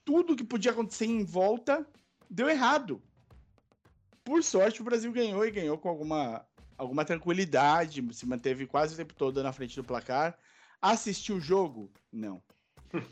[0.09, 1.87] Tudo que podia acontecer em volta
[2.31, 3.03] deu errado.
[4.25, 6.47] Por sorte, o Brasil ganhou e ganhou com alguma,
[6.79, 8.03] alguma tranquilidade.
[8.15, 10.39] Se manteve quase o tempo todo na frente do placar.
[10.81, 11.93] Assistiu o jogo?
[12.11, 12.43] Não.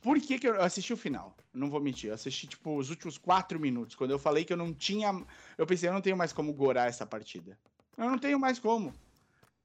[0.00, 1.36] Por que, que eu assisti o final?
[1.52, 2.08] Não vou mentir.
[2.08, 3.94] Eu assisti, tipo, os últimos quatro minutos.
[3.94, 5.10] Quando eu falei que eu não tinha.
[5.58, 7.58] Eu pensei, eu não tenho mais como gorar essa partida.
[7.98, 8.94] Eu não tenho mais como.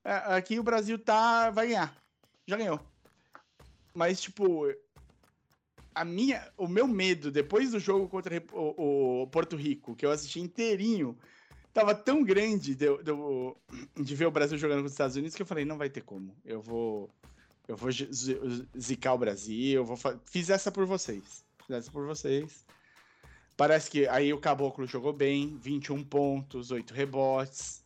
[0.03, 1.51] É, Aqui o Brasil tá.
[1.51, 1.95] Vai ganhar.
[2.45, 2.81] Já ganhou.
[3.93, 4.67] Mas, tipo.
[5.93, 10.11] A minha, o meu medo depois do jogo contra o, o Porto Rico, que eu
[10.11, 11.17] assisti inteirinho,
[11.73, 15.41] tava tão grande de, de de ver o Brasil jogando com os Estados Unidos que
[15.41, 16.35] eu falei, não vai ter como.
[16.45, 17.09] Eu vou.
[17.67, 18.39] Eu vou zi- zi-
[18.79, 21.43] zicar o Brasil, eu vou Fiz essa por vocês.
[21.67, 22.65] Fiz essa por vocês.
[23.57, 27.83] Parece que aí o Caboclo jogou bem, 21 pontos, 8 rebotes.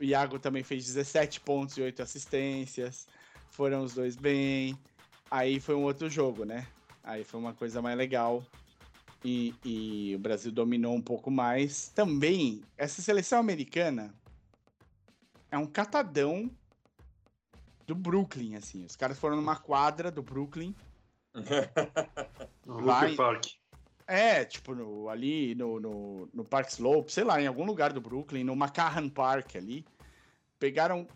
[0.00, 3.06] O Iago também fez 17 pontos e 8 assistências.
[3.50, 4.76] Foram os dois bem.
[5.30, 6.66] Aí foi um outro jogo, né?
[7.08, 8.44] Aí foi uma coisa mais legal.
[9.24, 11.88] E, e o Brasil dominou um pouco mais.
[11.88, 14.14] Também, essa seleção americana
[15.50, 16.50] é um catadão
[17.86, 18.84] do Brooklyn, assim.
[18.84, 20.74] Os caras foram numa quadra do Brooklyn.
[22.66, 23.46] No Lá em- Park.
[24.06, 28.02] É, tipo, no- ali no, no, no Park Slope, sei lá, em algum lugar do
[28.02, 29.82] Brooklyn, no McCarran Park ali.
[30.58, 31.08] Pegaram.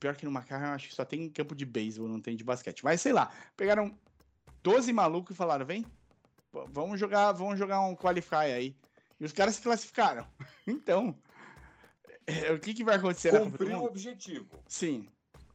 [0.00, 2.82] Pior que no McCarran, acho que só tem campo de beisebol, não tem de basquete.
[2.82, 3.94] Mas sei lá, pegaram
[4.68, 5.86] 12 malucos e falaram: vem,
[6.68, 8.76] vamos jogar, vamos jogar um qualify aí.
[9.18, 10.26] E os caras se classificaram.
[10.66, 11.18] Então,
[12.26, 13.88] é, o que, que vai acontecer na Copa do Cumpriu o Mundo?
[13.88, 14.46] objetivo.
[14.66, 15.08] Sim.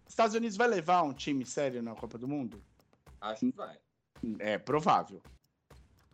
[0.07, 2.63] Estados Unidos vai levar um time sério na Copa do Mundo?
[3.21, 3.77] Acho que vai.
[4.39, 5.21] É provável.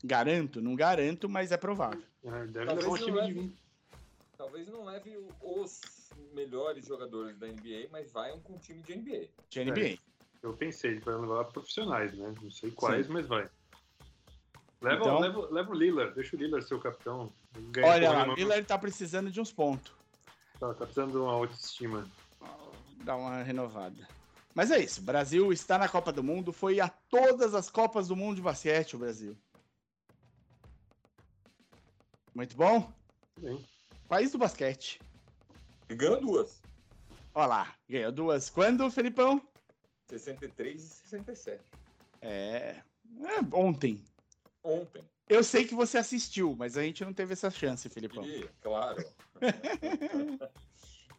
[0.03, 2.03] Garanto, não garanto, mas é provável.
[2.23, 3.39] É, deve Talvez levar um não time de leve.
[3.47, 3.63] 20.
[4.37, 5.81] Talvez não leve os
[6.33, 9.27] melhores jogadores da NBA, mas vai um com time de NBA.
[9.49, 10.08] De NBA.
[10.41, 12.33] Eu pensei, ele vai levar profissionais, né?
[12.41, 13.49] Não sei quais, mas vai.
[14.81, 17.31] Leva, Então- leva, leva o Lillard, deixa o Lillard ser o capitão.
[17.83, 19.91] Olha lá, o Lillard tá precisando de uns pontos.
[20.57, 22.09] Tá, tá precisando de uma autoestima.
[23.03, 24.07] Dá uma renovada.
[24.55, 25.01] Mas é isso.
[25.01, 26.51] O Brasil está na Copa do Mundo.
[26.51, 29.37] Foi a todas as Copas do Mundo de basquete, o Brasil.
[32.33, 32.91] Muito bom.
[33.37, 33.63] Bem.
[34.07, 34.99] País do basquete.
[35.89, 36.61] E ganhou duas.
[37.33, 38.49] Olha lá, ganhou duas.
[38.49, 39.41] Quando, Felipão?
[40.09, 41.61] 63 e 67.
[42.21, 42.27] É,
[43.21, 44.03] é ontem.
[44.63, 45.03] Ontem.
[45.27, 48.25] Eu sei que você assistiu, mas a gente não teve essa chance, Felipão.
[48.25, 49.05] E, claro.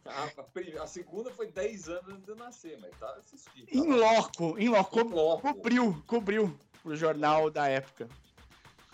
[0.05, 3.67] a, a pri- a segunda foi 10 anos antes de eu nascer, mas tá assistindo.
[3.71, 5.41] Em loco, em loco, Em loco.
[5.41, 8.09] cobriu, cobriu o jornal da época.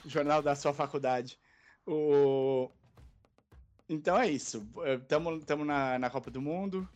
[0.06, 1.40] O jornal da sua faculdade.
[1.86, 2.70] O...
[3.90, 4.68] Então é isso.
[5.02, 6.88] Estamos na, na Copa do Mundo.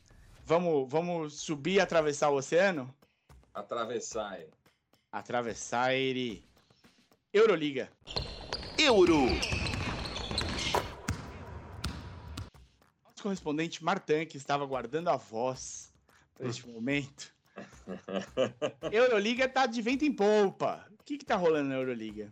[0.51, 2.93] Vamos, vamos subir e atravessar o oceano?
[3.53, 4.37] Atravessar.
[5.09, 6.43] Atravessar ele.
[7.31, 7.89] Euroliga.
[8.77, 9.27] Euro.
[13.05, 15.93] Nosso correspondente Martin, que estava guardando a voz
[16.35, 17.33] para este momento.
[18.91, 20.85] Euroliga tá de vento em polpa.
[20.99, 22.29] O que que tá rolando na Euroliga?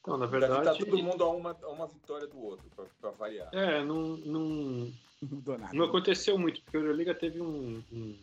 [0.00, 0.64] Então, na Deve verdade.
[0.64, 3.48] tá todo mundo a uma, a uma vitória do outro, pra, pra variar.
[3.54, 5.72] É, não, Não mudou nada.
[5.74, 8.16] não aconteceu muito, porque a Euroliga teve um, um,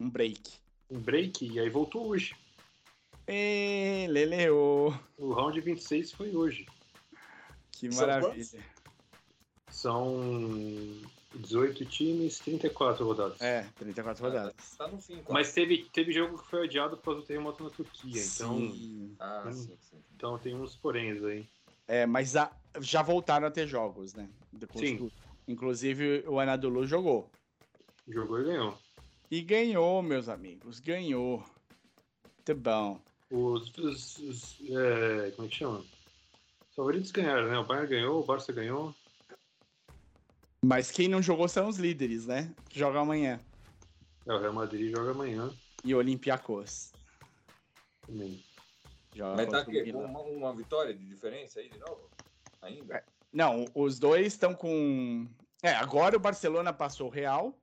[0.00, 0.40] Um break.
[0.90, 2.34] um break e aí voltou hoje.
[3.26, 4.94] Ê, Leleu.
[5.18, 6.64] O round 26 foi hoje.
[7.72, 8.64] Que São maravilha.
[9.68, 11.02] São
[11.34, 13.40] 18 times, 34 rodadas.
[13.40, 14.54] É, 34 rodadas.
[14.78, 15.32] Tá no fim, quase.
[15.32, 19.16] Mas teve, teve jogo que foi adiado por causa do terremoto na Turquia, então, Sim.
[19.18, 19.52] Ah, Hum.
[19.52, 19.98] sim, sim.
[20.14, 21.46] então tem uns poréns aí.
[21.88, 22.50] É, mas a-
[22.80, 24.28] já voltaram a ter jogos, né?
[24.76, 24.98] Sim.
[24.98, 25.12] tudo.
[25.48, 27.30] Inclusive o Anadolu jogou.
[28.08, 28.78] Jogou e ganhou.
[29.30, 30.80] E ganhou, meus amigos.
[30.80, 31.38] Ganhou.
[32.48, 33.00] Muito bom.
[33.30, 35.78] Os, os- os, é, como é que chama?
[35.78, 37.58] Os favoritos ganharam, né?
[37.58, 38.94] O Bayern ganhou, o Barça ganhou.
[40.64, 42.54] Mas quem não jogou são os líderes, né?
[42.68, 43.40] Que jogam amanhã.
[44.26, 45.50] É, o Real Madrid joga amanhã
[45.84, 46.92] E o Olympiacos.
[48.06, 48.42] também.
[49.14, 52.10] Joga Mas tá aqui, uma, uma vitória de diferença aí de novo?
[52.62, 52.96] Ainda?
[52.96, 53.15] É.
[53.36, 55.28] Não, os dois estão com.
[55.62, 57.54] É, agora o Barcelona passou o Real,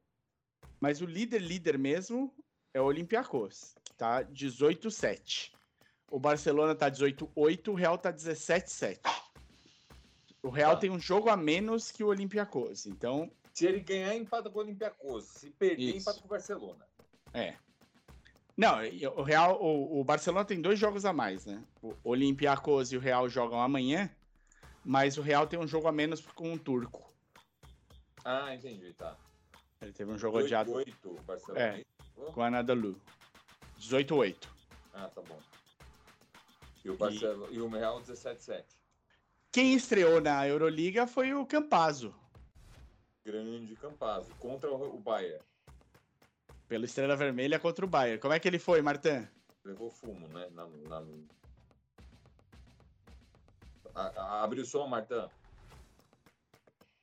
[0.80, 2.32] mas o líder líder mesmo
[2.76, 5.52] é o Olympiacos, que tá 18-7.
[6.12, 9.00] O Barcelona tá 18-8, o Real tá 17-7.
[10.44, 10.82] O Real Tá.
[10.82, 14.62] tem um jogo a menos que o Olympiacos, então Se ele ganhar, empata com o
[14.62, 15.26] Olympiacos.
[15.26, 15.98] Se perder, Isso.
[15.98, 16.86] empata com o Barcelona.
[17.34, 17.56] é.
[18.56, 18.76] Não,
[19.16, 21.64] o Real, o, o Barcelona tem dois jogos a mais, né?
[21.82, 24.08] O Olympiacos e o Real jogam amanhã,
[24.84, 27.12] mas o Real tem um jogo a menos com o turco.
[28.24, 29.17] Ah, entendi, tá.
[29.82, 31.60] Ele teve um jogo adiado 8, Barcelona.
[31.60, 31.86] É.
[32.15, 33.00] Oh, com a Anadolu.
[33.80, 34.48] 18-8.
[34.93, 35.39] Ah, tá bom.
[36.86, 37.60] E o, Barcelona, e...
[37.60, 38.63] o Real 17-7.
[39.52, 42.13] Quem estreou na Euroliga foi o Campazzo,
[43.26, 44.34] Grande Campazzo.
[44.36, 45.41] Contra o Bayern.
[46.67, 48.19] pelo Estrela Vermelha contra o Bayern.
[48.19, 49.28] Como é que ele foi, Martin?
[49.63, 50.50] Levou fumo, né?
[50.52, 51.06] Na, na...
[53.96, 55.30] Abre o som, Martã.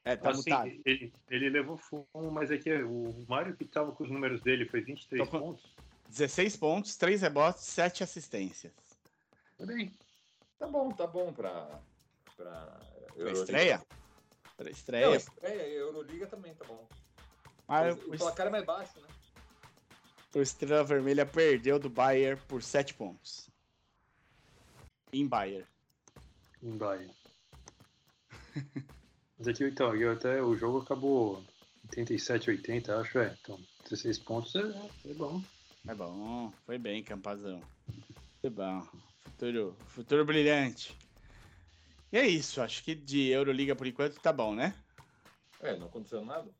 [0.04, 0.68] É, tá Assim, mutado.
[0.84, 4.64] ele, ele levou fumo, mas é que o Mário que tava com os números dele
[4.66, 5.74] foi 23 Tô com- pontos.
[6.08, 8.72] 16 pontos, 3 rebotes, 7 assistências.
[9.58, 9.94] Tá bem.
[10.58, 11.80] Tá bom, tá bom pra.
[12.36, 12.80] Pra,
[13.14, 13.78] Pra estreia?
[14.56, 15.16] Pra Não, estreia.
[15.16, 16.88] estreia e Euroliga também, tá bom.
[17.68, 19.06] Mas o o, placar é mais baixo, né?
[20.34, 23.48] o Estrela Vermelha perdeu do Bayern por 7 pontos.
[25.12, 25.66] Em Bayern.
[26.62, 27.12] Em Bayern.
[29.38, 31.42] Mas aqui, então, eu até o jogo acabou
[31.84, 33.36] 87, 80, acho, é.
[33.40, 35.42] Então, 16 pontos é, é bom.
[35.88, 37.62] É bom, foi bem, Campazão.
[38.40, 38.86] Foi bom.
[39.24, 40.94] Futuro, futuro brilhante.
[42.12, 44.74] E é isso, acho que de Euroliga por enquanto tá bom, né?
[45.60, 46.50] É, não aconteceu nada.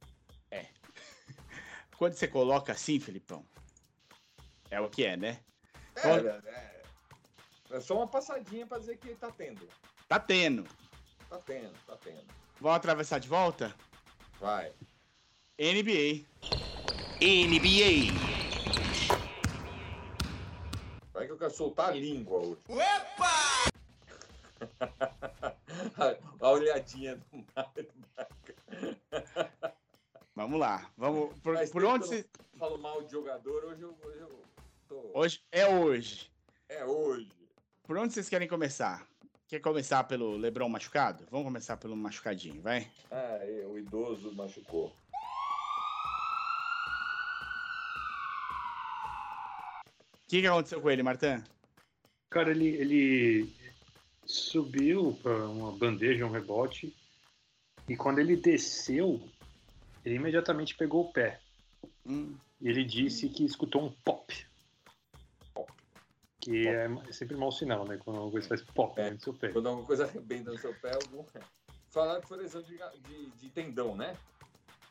[1.98, 3.44] Quando você coloca assim, Felipão,
[4.70, 5.40] é o que é, né?
[5.96, 6.82] É, Qual- é,
[7.72, 9.68] é só uma passadinha pra dizer que tá tendo.
[10.11, 10.66] Tá tendo.
[11.29, 12.27] Tá tendo, tá tendo.
[12.61, 13.73] Vamos atravessar de volta?
[14.40, 14.73] Vai.
[15.57, 16.27] NBA.
[17.23, 18.11] NBA.
[21.12, 22.61] Vai que eu quero soltar a língua hoje.
[26.40, 27.88] a olhadinha do Mário.
[30.35, 30.90] Vamos lá.
[30.96, 31.38] Vamos.
[31.38, 32.27] Por, por onde você.
[32.59, 34.42] Falo mal de jogador, hoje eu, hoje eu
[34.88, 35.09] tô.
[35.14, 36.29] Hoje é hoje.
[36.68, 37.31] É hoje.
[37.85, 39.09] Por onde vocês querem começar?
[39.50, 41.26] Quer começar pelo Lebron machucado?
[41.28, 42.88] Vamos começar pelo machucadinho, vai.
[43.10, 44.94] Ah, é, o idoso machucou.
[49.74, 51.42] O que, que aconteceu com ele, Martin?
[52.30, 53.52] Cara, ele, ele
[54.24, 56.94] subiu para uma bandeja, um rebote,
[57.88, 59.20] e quando ele desceu,
[60.04, 61.40] ele imediatamente pegou o pé.
[62.06, 62.36] Hum.
[62.62, 64.32] Ele disse que escutou um pop
[66.50, 67.96] que é sempre mau sinal, né?
[67.96, 69.10] Quando alguma coisa faz pop É.
[69.10, 69.52] no seu pé.
[69.52, 71.24] Quando alguma coisa arrebenta no seu pé, algum...
[71.90, 74.16] Falaram que foi lesão de, de, de tendão, né?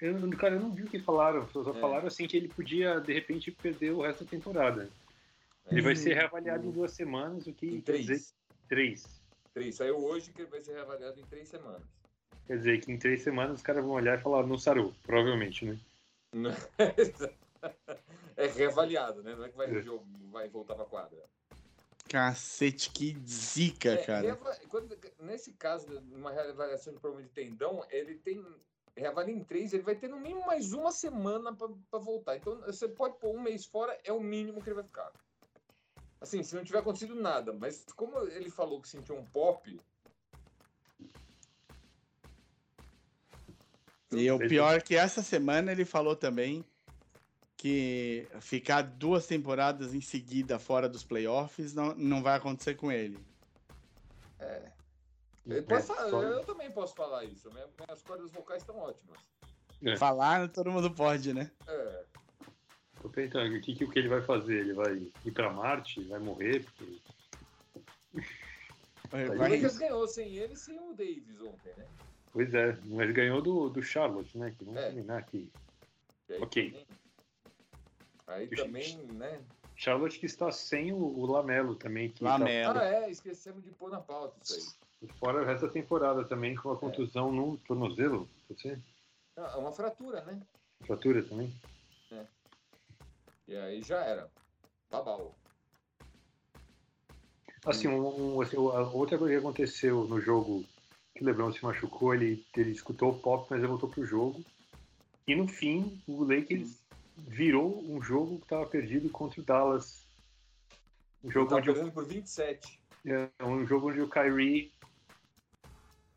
[0.01, 1.45] Eu, cara, eu não vi o que falaram.
[1.49, 1.79] Só É.
[1.81, 4.89] falaram assim que ele podia, de repente, perder o resto da temporada.
[5.69, 8.05] Ele vai ser reavaliado em duas semanas, o que Em quer dizer
[8.67, 9.03] três.
[9.03, 9.21] três.
[9.53, 9.75] Três.
[9.75, 11.81] Saiu hoje que ele vai ser reavaliado em três semanas.
[12.47, 15.65] Quer dizer que em três semanas os caras vão olhar e falar, não sarou, provavelmente,
[15.65, 15.77] né?
[18.37, 19.35] é reavaliado, né?
[19.35, 19.81] Não é que vai, É.
[19.81, 21.17] jogo, vai voltar pra quadra.
[22.09, 24.35] Cacete, que zica, É, cara.
[24.67, 28.43] quando- nesse caso, numa reavaliação de problema de tendão, ele tem.
[28.97, 32.35] Reavalia em três, ele vai ter no mínimo mais uma semana para voltar.
[32.35, 35.09] Então, você pode pôr um mês fora, é o mínimo que ele vai ficar.
[36.19, 37.53] Assim, se não tiver acontecido nada.
[37.53, 39.79] Mas como ele falou que sentiu um pop.
[44.11, 46.65] E o pior é que essa semana ele falou também
[47.59, 53.19] que ficar duas temporadas em seguida fora dos playoffs não, não vai acontecer com ele.
[54.39, 54.71] É,
[55.45, 55.93] ele É, só-
[56.23, 57.51] eu também posso falar isso.
[57.51, 59.19] Minha- Minhas cordas vocais estão ótimas.
[59.83, 59.97] É.
[59.97, 61.51] Falar, todo mundo pode, né?
[61.67, 62.03] É,
[63.01, 64.59] Tô pensando, o que, que, o que ele vai fazer?
[64.59, 64.93] Ele vai
[65.25, 66.01] ir pra Marte?
[66.03, 66.63] Vai morrer?
[66.65, 66.99] Porque...
[69.09, 71.85] Vai- o vai- Lakers ganhou sem ele e sem o Davis ontem, né?
[72.31, 74.53] Pois é, mas ganhou do, do Charlotte, né?
[74.57, 74.89] Que vamos É.
[74.89, 75.49] combinar aqui.
[76.29, 76.69] E aí Ok.
[76.71, 76.87] também-
[78.29, 79.41] Aí Puxa, também, né?
[79.75, 82.79] Charlotte que está sem o, o Lamelo também, que Lamelo.
[82.79, 84.53] Ah, é, esquecemos de pôr na pauta isso
[85.01, 85.07] aí.
[85.07, 88.29] tá fora o resto da temporada também, com a contusão no tornozelo.
[88.49, 88.77] Você?
[89.35, 90.39] Ah, É uma fratura, né?
[90.85, 91.53] Fratura também?
[93.47, 94.29] E aí já era.
[94.91, 95.35] Babau.
[97.65, 100.63] Assim, um, um- assim, a outra coisa que aconteceu no jogo
[101.15, 104.43] que o LeBron se machucou, ele, ele escutou o pop, mas ele voltou pro jogo.
[105.27, 106.78] E no fim, o Lakers
[107.27, 110.07] virou um jogo que estava perdido contra o Dallas.
[111.23, 112.79] Um jogo, Tá onde, o- perdendo por 27.
[113.05, 114.71] é, um jogo onde o Kyrie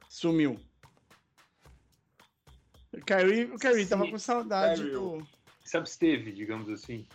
[0.09, 0.61] Sumiu.
[2.93, 4.95] O Kyrie, o Kyrie tava com saudade Kyrie.
[4.95, 5.27] do.
[5.65, 7.07] se absteve, digamos assim.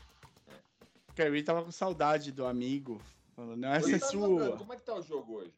[1.09, 2.99] O Kyrie tava com saudade do amigo.
[3.35, 4.47] Falando, não, essa é tá jogando.
[4.47, 4.57] sua.
[4.57, 5.53] Como é que tá o jogo hoje?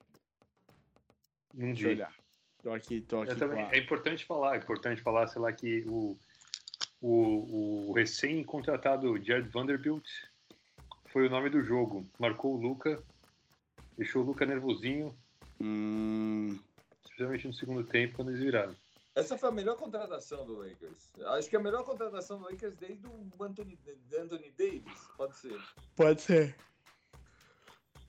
[1.54, 1.96] Não Deixa eu vi.
[1.96, 2.14] olhar.
[2.62, 3.32] Tô aqui, tô aqui.
[3.32, 6.18] Eu também- a- é importante falar, é importante falar, sei lá, que o,
[7.02, 10.08] o, o recém-contratado Jared Vanderbilt
[11.08, 12.06] foi o nome do jogo.
[12.20, 13.02] Marcou o Luca,
[13.98, 15.16] deixou o Luca nervosinho,
[15.62, 16.58] Hum,
[17.04, 18.76] especialmente no segundo tempo, quando eles viraram.
[19.14, 21.12] Essa foi a melhor contratação do Lakers.
[21.26, 23.78] Acho que é a melhor contratação do Lakers desde o Anthony,
[24.18, 25.00] Anthony Davis.
[25.18, 25.62] Pode ser.
[25.96, 26.56] pode ser.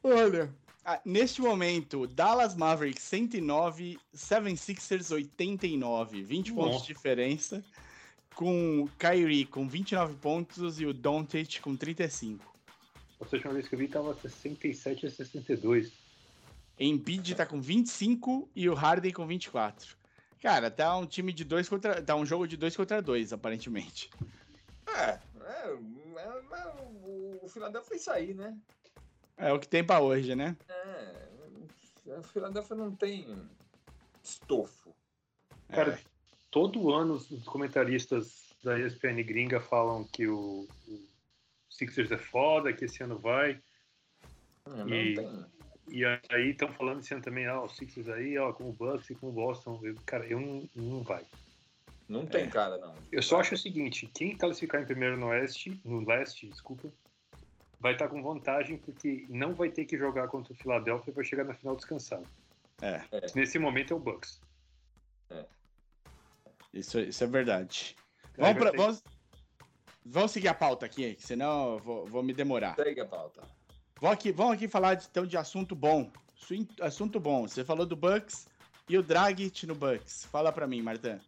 [0.03, 0.55] Olha.
[0.85, 6.23] ah, neste momento, Dallas Mavericks 109, 76ers 89.
[6.23, 6.87] 20 pontos Nossa.
[6.87, 7.65] de diferença.
[8.35, 12.51] Com o Kyrie com 29 pontos e o Doncic com 35.
[13.21, 15.93] A última vez que eu vi estava 67 a 62.
[16.79, 19.95] Embiid tá com 25 e o Harden com 24.
[20.41, 22.01] Cara, tá um time de dois contra.
[22.03, 24.11] Tá um jogo de dois contra dois, aparentemente.
[24.87, 28.57] É, é, é, é, o Philadelphia é isso aí, né?
[29.37, 30.57] É o que tem pra hoje, né?
[30.69, 33.39] É, o Philadelphia não tem
[34.23, 34.95] estofo.
[35.69, 36.01] Cara,
[36.51, 41.09] todo ano os comentaristas da ESPN gringa falam que o, o
[41.69, 43.53] Sixers é foda, que esse ano vai.
[44.67, 45.45] É, não E- tem.
[45.93, 49.11] E aí estão falando esse ano também, ó, o Sixers aí, ó, com o Bucks
[49.11, 49.81] e com o Boston.
[49.83, 51.25] Eu- cara, eu não, não vai.
[52.09, 52.47] Não tem É.
[52.47, 52.95] cara, não.
[53.11, 56.89] Eu só acho o seguinte, quem classificar em primeiro no Oeste, no Leste, desculpa,
[57.81, 61.45] vai estar com vantagem porque não vai ter que jogar contra o Philadelphia para chegar
[61.45, 62.27] na final descansado.
[62.83, 63.03] É,
[63.35, 64.41] Nesse momento é o Bucks.
[66.73, 67.97] Isso, isso é verdade.
[68.37, 69.03] Vamos, pra- vamos,
[70.05, 72.75] vamos seguir a pauta aqui, senão eu vou, vou me demorar.
[72.77, 73.43] Segue a pauta.
[74.01, 76.11] Vamos aqui, vamos aqui falar de, então de assunto bom.
[76.35, 77.47] Su- Assunto bom.
[77.47, 78.49] Você falou do Bucks
[78.89, 80.25] e o Dragic no Bucks.
[80.25, 81.21] Fala pra mim, Martin.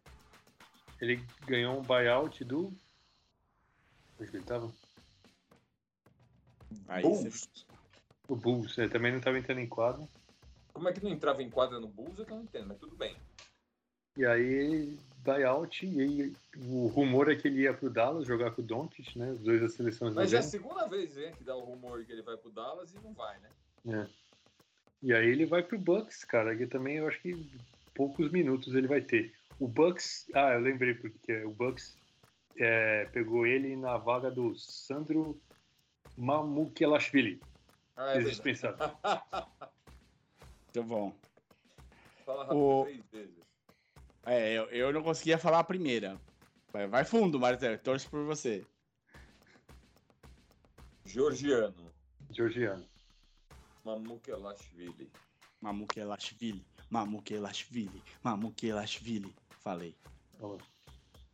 [0.99, 2.73] Ele ganhou um buyout do.
[4.19, 4.71] Onde que ele tava?
[6.87, 7.47] Aí Bulls.
[8.27, 8.77] O Bulls.
[8.77, 10.07] Ele também não estava entrando em quadro.
[10.73, 12.17] Como é que não entrava em quadra no Bulls?
[12.17, 13.15] Eu não entendo, mas tudo bem.
[14.17, 15.85] E aí, buyout.
[15.85, 16.33] E aí,
[16.67, 19.31] o rumor é que ele ia pro Dallas jogar com o Doncic, né?
[19.31, 22.03] Os dois das seleções Mas já é a segunda vez né, que dá o rumor
[22.05, 24.07] que ele vai pro Dallas e não vai, né?
[25.01, 27.49] E aí ele vai pro Bucks, cara, que também eu acho que
[27.93, 29.33] poucos minutos ele vai ter.
[29.59, 31.95] O Bucks, ah, eu lembrei porque o Bucks
[32.57, 35.39] é, pegou ele na vaga do Sandro
[36.17, 37.41] Mamukelashvili.
[37.95, 38.19] Ah, é.
[38.19, 38.33] Muito
[40.87, 41.13] bom.
[42.25, 43.42] Fala rápido O- três vezes.
[44.25, 46.19] É, eu, eu não conseguia falar a primeira.
[46.71, 47.77] Vai, vai fundo, Marcelo.
[47.77, 48.65] Torço por você.
[51.05, 51.91] Georgiano.
[52.31, 52.85] Georgiano.
[53.83, 55.11] Mamukelashvili.
[55.61, 56.65] Mamukelashvili.
[56.89, 58.01] Mamukelashvili.
[58.23, 59.33] Mamukelashvili.
[59.59, 59.95] Falei.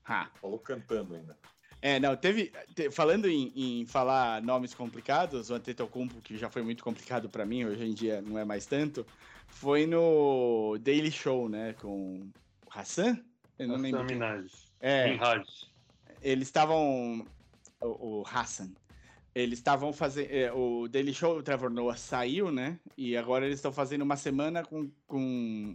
[0.05, 0.29] Ha.
[0.41, 1.37] Falou cantando ainda.
[1.81, 2.51] É, não, teve.
[2.75, 7.45] te- falando em, em falar nomes complicados, o Antetokounmpo, que já foi muito complicado pra
[7.45, 9.05] mim, hoje em dia não é mais tanto,
[9.47, 12.29] foi no Daily Show, né, com
[12.71, 13.23] Hassan?
[13.57, 13.99] Eu não lembro.
[13.99, 14.51] Hassan quem- Minaj.
[14.79, 15.45] É, Minhaj.
[16.21, 17.25] eles estavam.
[17.81, 18.71] O, o Hassan.
[19.35, 20.29] Eles estavam fazendo.
[20.55, 22.79] o Daily Show, o Trevor Noah saiu, né?
[22.97, 25.19] E agora eles estão fazendo uma semana com, com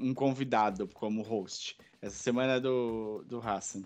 [0.03, 1.77] um convidado como host.
[2.03, 3.85] Essa semana é do, do Hassan.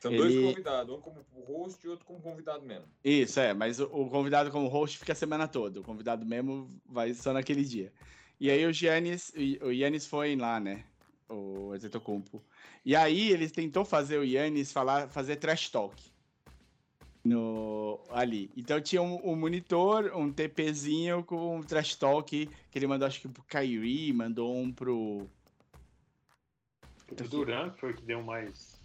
[0.00, 2.86] São dois Ele- convidados, um como host e outro como convidado mesmo.
[3.04, 5.78] Isso, é, mas o, o convidado como host fica a semana toda.
[5.78, 7.92] O convidado mesmo vai só naquele dia.
[8.40, 9.32] E aí o Giannis,
[9.62, 10.84] o o Giannis foi lá, né?
[11.32, 12.42] O Antetokounmpo.
[12.84, 15.94] E aí ele tentou fazer o Giannis falar, fazer trash talk.
[17.24, 18.50] No, ali.
[18.56, 23.20] Então tinha um, um monitor, um TPzinho com um trash talk que ele mandou acho
[23.20, 25.28] que pro Kyrie, mandou um pro...
[27.10, 28.80] O Duran foi o que deu mais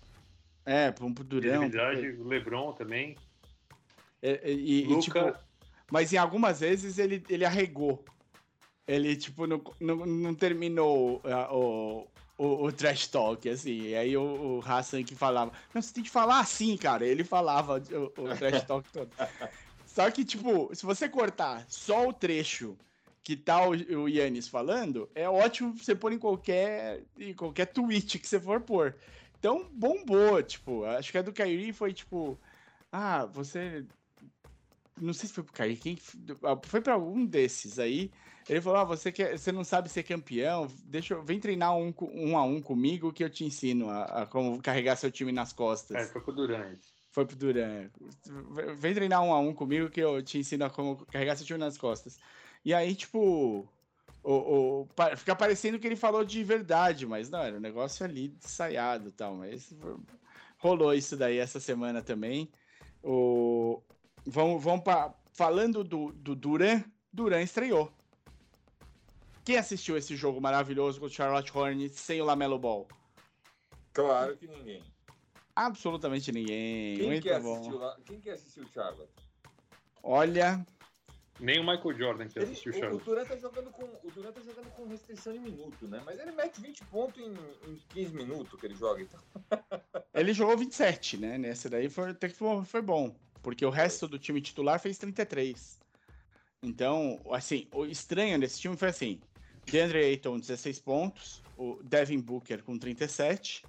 [0.65, 2.09] É, pro um pro visibilidade.
[2.09, 3.15] O Lebron também.
[4.21, 5.01] É, E, e, Luca.
[5.01, 5.47] tipo,
[5.91, 8.03] mas em algumas vezes ele, ele arregou.
[8.87, 12.07] Ele, tipo, não, não, não terminou ah, o,
[12.38, 13.81] o, o trash talk, assim.
[13.81, 17.05] E aí o, o Hassan que falava, não, você tem que falar assim, cara.
[17.05, 19.09] Ele falava o, o trash talk todo.
[19.85, 22.77] Só que, tipo, se você cortar só o trecho
[23.23, 28.19] que tá o, o Yannis falando, é ótimo você pôr em qualquer, em qualquer tweet
[28.19, 28.95] que você for pôr.
[29.39, 32.39] Então, bombou, tipo, acho que a do Kyrie foi, tipo,
[32.91, 33.83] ah, você
[34.99, 35.97] não sei se foi pro Kyrie, quem
[36.63, 38.11] foi para algum desses aí.
[38.49, 40.67] Ele falou: ah, você quer, você não sabe ser campeão?
[40.85, 44.25] Deixa eu, vem treinar um, um a um comigo que eu te ensino a, a
[44.25, 45.97] como carregar seu time nas costas.
[45.97, 46.75] É, foi com o Duran.
[47.11, 47.89] Foi pro Duran.
[48.77, 51.59] Vem treinar um a um comigo que eu te ensino a como carregar seu time
[51.59, 52.17] nas costas.
[52.63, 53.67] E aí, tipo,
[54.23, 54.87] o, o,
[55.17, 59.11] fica parecendo que ele falou de verdade, mas não, era um negócio ali ensaiado e
[59.11, 59.35] tal.
[59.35, 59.73] Mas
[60.57, 62.49] rolou isso daí essa semana também.
[63.03, 63.81] O,
[64.25, 67.91] vamos vamos pra, falando do, do Duran, Duran estreou.
[69.47, 72.85] Quem assistiu esse jogo maravilhoso com o Charlotte Hornets sem o Lamelo Ball?
[73.93, 74.83] Claro que ninguém.
[75.55, 76.97] Absolutamente ninguém.
[76.97, 77.53] Quem Muito que bom.
[77.55, 78.03] assistiu?
[78.03, 79.09] Quem que assistiu o Charlotte?
[80.03, 80.67] Olha,
[81.39, 82.99] Nem o Michael Jordan que Ele- assistiu o o.
[82.99, 86.01] Durant tá jogando com o Durant tá jogando com restrição de minuto, né?
[86.03, 87.31] Mas ele mete 20 pontos em,
[87.71, 89.01] em 15 minutos que ele joga.
[89.01, 89.19] Então.
[90.13, 91.37] ele jogou 27, né?
[91.37, 92.13] Nessa daí foi,
[92.65, 93.15] foi bom.
[93.41, 95.79] Porque o resto do time titular fez 33.
[96.61, 99.21] Então, assim, o estranho desse time foi assim:
[99.72, 103.65] DeAndre Ayton, 16 pontos, o Devin Booker com 37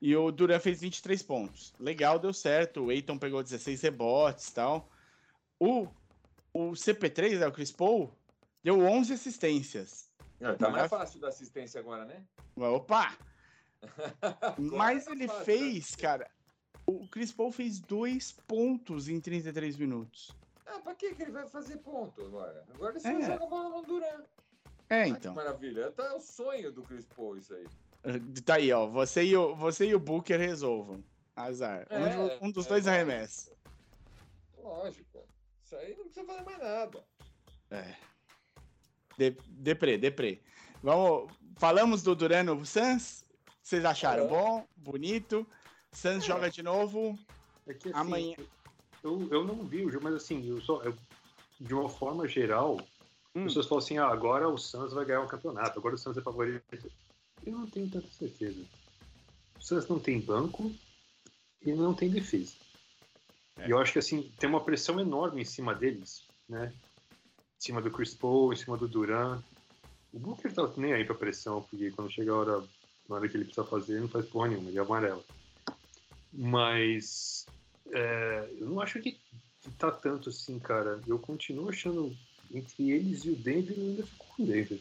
[0.00, 1.72] e o Duran fez 23 pontos.
[1.78, 2.84] Legal, deu certo.
[2.86, 4.88] O Ayton pegou 16 rebotes e tal.
[5.58, 5.86] O,
[6.52, 8.12] o CP3, né, o Chris Paul,
[8.62, 10.10] deu 11 assistências.
[10.40, 12.22] É, tá mais fácil da assistência agora, né?
[12.56, 13.16] Opa!
[14.58, 15.96] Mas Claro, ele fácil, fez, né?
[16.02, 16.30] cara.
[16.84, 20.32] O Chris Paul fez dois pontos em 33 minutos.
[20.66, 22.64] Ah, pra que ele vai fazer ponto agora?
[22.74, 23.20] Agora ele só É.
[23.22, 24.24] joga a bola no Durant.
[24.92, 25.32] É, Ah, então.
[25.32, 25.90] que maravilha.
[25.92, 27.64] Tá o sonho do Chris Paul isso aí.
[28.44, 28.86] Tá aí, ó.
[28.86, 31.02] Você e o, você e o Booker resolvam.
[31.34, 31.86] Azar.
[31.90, 33.50] Um, É, de- um dos é dois arremessa.
[34.62, 35.24] Lógico.
[35.64, 37.04] Isso aí não precisa fazer mais nada.
[37.70, 37.94] É.
[39.18, 40.40] De, deprê, deprê.
[40.82, 41.32] Vamos.
[41.56, 43.24] Falamos do Duran no Suns.
[43.62, 44.28] Vocês acharam É.
[44.28, 44.66] bom?
[44.76, 45.46] Bonito?
[45.92, 46.26] Suns É.
[46.26, 47.18] joga de novo.
[47.66, 48.36] É que, assim, Amanhã.
[49.02, 50.96] Eu, eu não vi o jogo, mas assim, eu só, eu-
[51.60, 52.78] de uma forma geral,
[53.34, 53.42] Hum.
[53.42, 56.16] as pessoas falam assim, ah, agora o Suns vai ganhar o campeonato, agora o Suns
[56.16, 56.62] é favorito.
[57.44, 58.62] Eu não tenho tanta certeza.
[59.58, 60.72] O Suns não tem banco
[61.64, 62.54] e não tem defesa.
[63.58, 63.68] É.
[63.68, 66.72] E eu acho que assim, tem uma pressão enorme em cima deles, né?
[67.58, 69.42] Em cima do Chris Paul, em cima do Duran.
[70.12, 72.64] O Booker tá nem aí pra pressão, porque quando chega a hora,
[73.08, 75.24] na hora que ele precisa fazer, ele não faz porra nenhuma, ele é amarelo.
[76.32, 77.46] Mas
[77.90, 79.18] é, eu não acho que
[79.78, 81.00] tá tanto assim, cara.
[81.06, 82.14] Eu continuo achando
[82.52, 84.80] entre eles e o Denver, eu ainda fico com o Denver.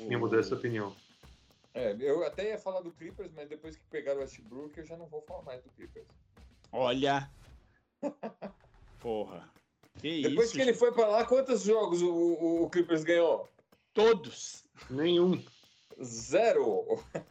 [0.00, 0.94] Minha modesta opinião.
[1.74, 4.96] É, eu até ia falar do Clippers, mas depois que pegaram o Westbrook, eu já
[4.96, 6.06] não vou falar mais do Clippers.
[6.72, 7.30] Olha.
[9.00, 9.50] Porra.
[10.00, 10.56] Que Depois isso?
[10.56, 13.48] que ele foi pra lá, quantos jogos o, o- o Clippers ganhou?
[13.94, 14.64] Todos.
[14.90, 15.42] Nenhum.
[16.02, 16.84] Zero.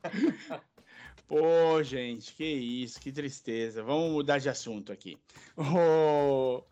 [1.28, 3.84] Pô, gente, que isso, que tristeza.
[3.84, 5.18] Vamos mudar de assunto aqui.
[5.58, 6.64] Ô,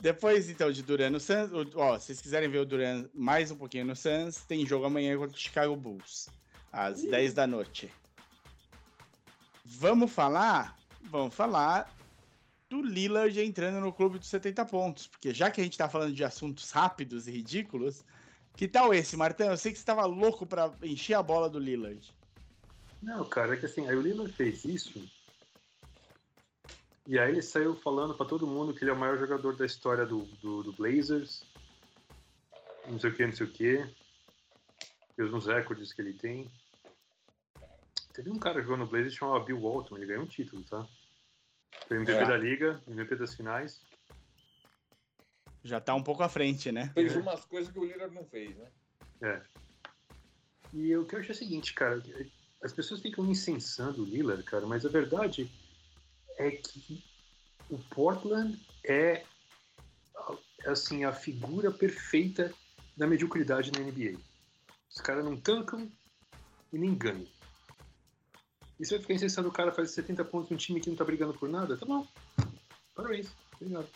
[0.00, 3.56] Depois, então, de Duran no Suns, ó, se vocês quiserem ver o Duran mais um
[3.56, 6.28] pouquinho no Suns, tem jogo amanhã contra o Chicago Bulls,
[6.72, 7.92] às 10 da noite.
[9.64, 10.78] Vamos falar?
[11.02, 11.92] Vamos falar
[12.70, 16.14] do Lillard entrando no clube dos 70 pontos, porque já que a gente tá falando
[16.14, 18.04] de assuntos rápidos e ridículos,
[18.54, 19.50] que tal esse, Martão?
[19.50, 22.14] Eu sei que você tava louco pra encher a bola do Lillard.
[23.02, 25.02] Não, cara, é que assim, aí o Lillard fez isso.
[27.08, 29.64] E aí ele saiu falando pra todo mundo que ele é o maior jogador da
[29.64, 31.42] história do, do, do Blazers.
[32.86, 33.94] Não sei o que, não sei o que.
[35.16, 36.50] Pelos uns recordes que ele tem.
[38.12, 40.86] Teve um cara jogando no Blazers que chamava Bill Walton, ele ganhou um título, tá?
[41.86, 42.26] Foi MVP É.
[42.26, 43.80] da liga, MVP das finais.
[45.64, 46.90] Já tá um pouco à frente, né?
[46.92, 47.18] Fez É.
[47.18, 48.70] umas coisas que o Lillard não fez, né?
[49.22, 49.42] É.
[50.74, 52.02] E o que eu acho é o seguinte, cara,
[52.62, 55.50] as pessoas ficam incensando o Lillard, cara, mas a verdade
[56.38, 57.04] é que
[57.70, 59.24] o Portland é
[60.66, 62.52] assim a figura perfeita
[62.96, 64.18] da mediocridade na NBA.
[64.90, 65.90] Os caras não tancam
[66.72, 67.26] e nem ganham.
[68.80, 71.04] E você vai ficar incensando o cara fazer 70 pontos num time que não tá
[71.04, 71.76] brigando por nada?
[71.76, 72.06] Tá bom.
[72.94, 73.28] Parabéns.
[73.60, 73.88] Obrigado.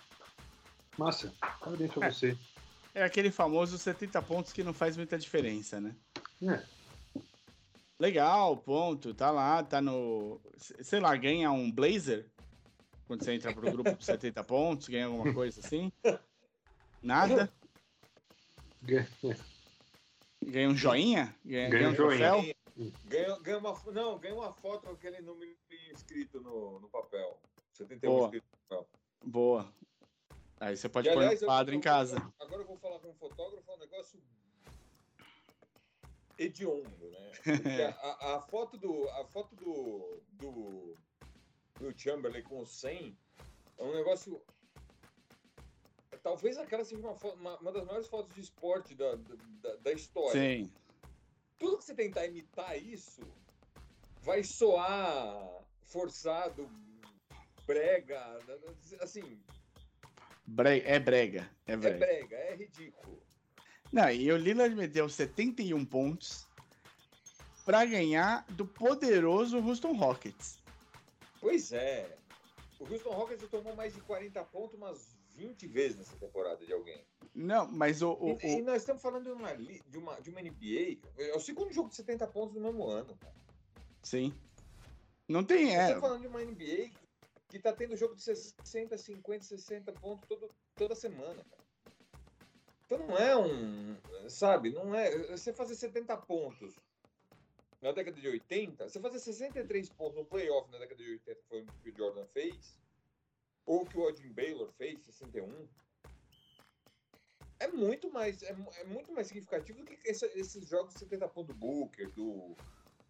[0.98, 1.32] Massa.
[1.60, 2.10] Parabéns pra É.
[2.10, 2.36] você.
[2.94, 5.94] É aquele famoso 70 pontos que não faz muita diferença, né?
[6.42, 6.62] É.
[7.98, 9.14] Legal, ponto.
[9.14, 10.40] Tá lá, tá no.
[10.58, 12.28] Sei lá, ganha um Blazer
[13.06, 15.92] quando você entra pro grupo de 70 pontos, ganha alguma coisa assim?
[17.02, 17.52] Nada?
[20.44, 21.34] Ganha um joinha?
[21.44, 22.30] Ganha, Ganha um joinha.
[22.30, 22.92] troféu?
[23.04, 25.54] Ganha, ganha uma, não, ganha uma foto com aquele número
[25.92, 27.38] escrito no, no papel.
[27.74, 28.24] 71 Boa.
[28.26, 28.88] escrito no papel.
[29.24, 29.72] Boa.
[30.58, 32.16] Aí você pode E, pôr aliás, no eu- quadro eu- em casa.
[32.40, 34.20] Agora eu vou falar com um fotógrafo, é um negócio
[36.38, 37.32] hediondo, né?
[38.02, 40.96] A, a- a foto do a foto do do,
[41.82, 43.16] do Chamberlain com o 100
[43.78, 44.40] é um negócio
[46.22, 50.40] talvez aquela seja uma, uma, uma das maiores fotos de esporte da, da, da história.
[50.40, 50.72] Sim.
[51.58, 53.22] Tudo que você tentar imitar isso
[54.22, 56.68] vai soar forçado,
[57.66, 58.38] brega,
[59.00, 59.40] assim,
[60.46, 61.50] Bre- É brega.
[61.66, 61.98] É é brega.
[61.98, 63.20] brega, é ridículo.
[63.92, 66.46] Não, e o Lillard meteu 71 pontos
[67.64, 70.61] pra ganhar do poderoso Houston Rockets.
[71.42, 72.16] Pois é.
[72.78, 76.72] O Houston Rockets já tomou mais de 40 pontos umas 20 vezes nessa temporada de
[76.72, 77.04] alguém.
[77.34, 78.12] Não, mas o.
[78.12, 80.98] o- E, e o- nós estamos falando de uma, de, uma, de uma NBA.
[81.18, 83.16] É o segundo jogo de 70 pontos no mesmo ano.
[83.18, 83.34] cara.
[84.04, 84.32] Sim.
[85.28, 85.82] Não tem, Nós é.
[85.82, 86.90] estamos falando de uma NBA
[87.48, 91.62] que tá tendo jogo de 60, 50, 60 pontos todo, toda semana, cara.
[92.86, 93.96] Então não é um.
[94.28, 94.70] Sabe?
[94.70, 95.10] Não é.
[95.28, 96.74] Você fazer 70 pontos
[97.82, 101.48] na década de 80, você fazer 63 pontos no playoff na década de 80, que
[101.48, 102.78] foi o que o Jordan fez,
[103.66, 105.66] ou o que o Odin Baylor fez, 61.
[107.58, 111.28] É muito mais, é, é muito mais significativo do que esse- esses jogos de 70
[111.28, 112.56] pontos do Booker, do.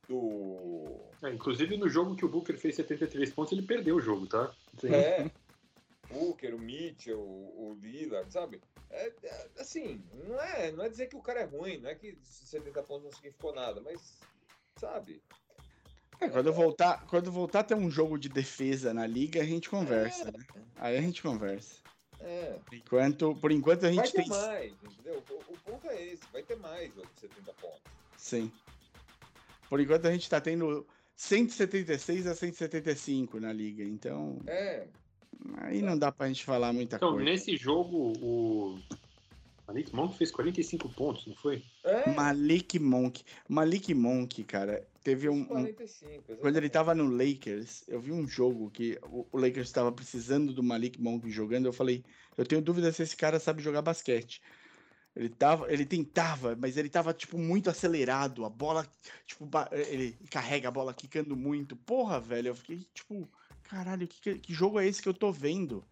[0.09, 0.85] do
[1.23, 4.55] É, inclusive no jogo que o Booker fez 73 pontos, ele perdeu o jogo, tá?
[4.85, 5.31] É.
[6.11, 8.61] Booker, o Mitchell, o o Lillard, sabe?
[8.91, 11.95] É, é, assim, não é, não é dizer que o cara é ruim, não é
[11.95, 14.20] que 70 pontos não significou nada, mas,
[14.83, 15.22] sabe?
[16.20, 19.70] É, quando voltar, quando voltar a ter um jogo de defesa na liga, a gente
[19.70, 20.45] conversa, né?
[20.76, 21.76] Aí a gente conversa.
[22.20, 24.28] É, Por enquanto, por enquanto a vai gente ter tem.
[24.28, 25.22] mais, entendeu?
[25.30, 27.80] O, o ponto é esse, vai ter mais jogo de 70 pontos.
[28.16, 28.53] Sim.
[29.68, 34.87] Por enquanto a gente tá tendo 176 a 175 na liga, então É,
[35.59, 37.24] aí não dá pra gente falar muita Então, coisa.
[37.24, 38.78] nesse jogo, o
[39.73, 41.64] Malik Monk fez 45 pontos, não foi?
[41.83, 43.25] é, Malik Monk.
[43.49, 46.37] Malik Monk, cara, teve um, um- 45.
[46.37, 50.62] Quando ele tava no Lakers, eu vi um jogo que o, Lakers estava precisando do
[50.62, 51.66] Malik Monk jogando.
[51.66, 52.05] Eu falei,
[52.37, 54.43] eu tenho dúvida se esse cara sabe jogar basquete.
[55.16, 58.45] Ele tava, ele tentava, mas ele tava tipo muito acelerado.
[58.45, 58.87] A bola,
[59.27, 61.77] tipo, ele carrega a bola quicando muito.
[61.77, 63.29] Porra, velho, eu fiquei tipo,
[63.62, 65.85] caralho, que, que- que jogo é esse que eu tô vendo?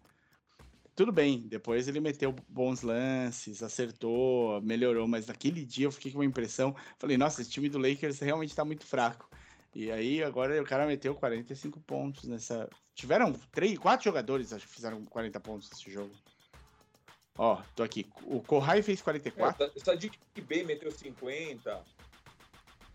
[1.01, 6.19] Tudo bem, depois ele meteu bons lances, acertou, melhorou, mas naquele dia eu fiquei com
[6.19, 9.27] uma impressão, falei, nossa, esse time do Lakers realmente tá muito fraco.
[9.73, 12.69] E aí agora o cara meteu 45 pontos nessa.
[12.93, 16.13] Tiveram três, quatro jogadores, acho que fizeram 40 pontos nesse jogo.
[17.35, 18.05] Ó, tô aqui.
[18.21, 19.71] O Kohai fez 44.
[19.75, 21.83] É, Sadiq Bey meteu 50.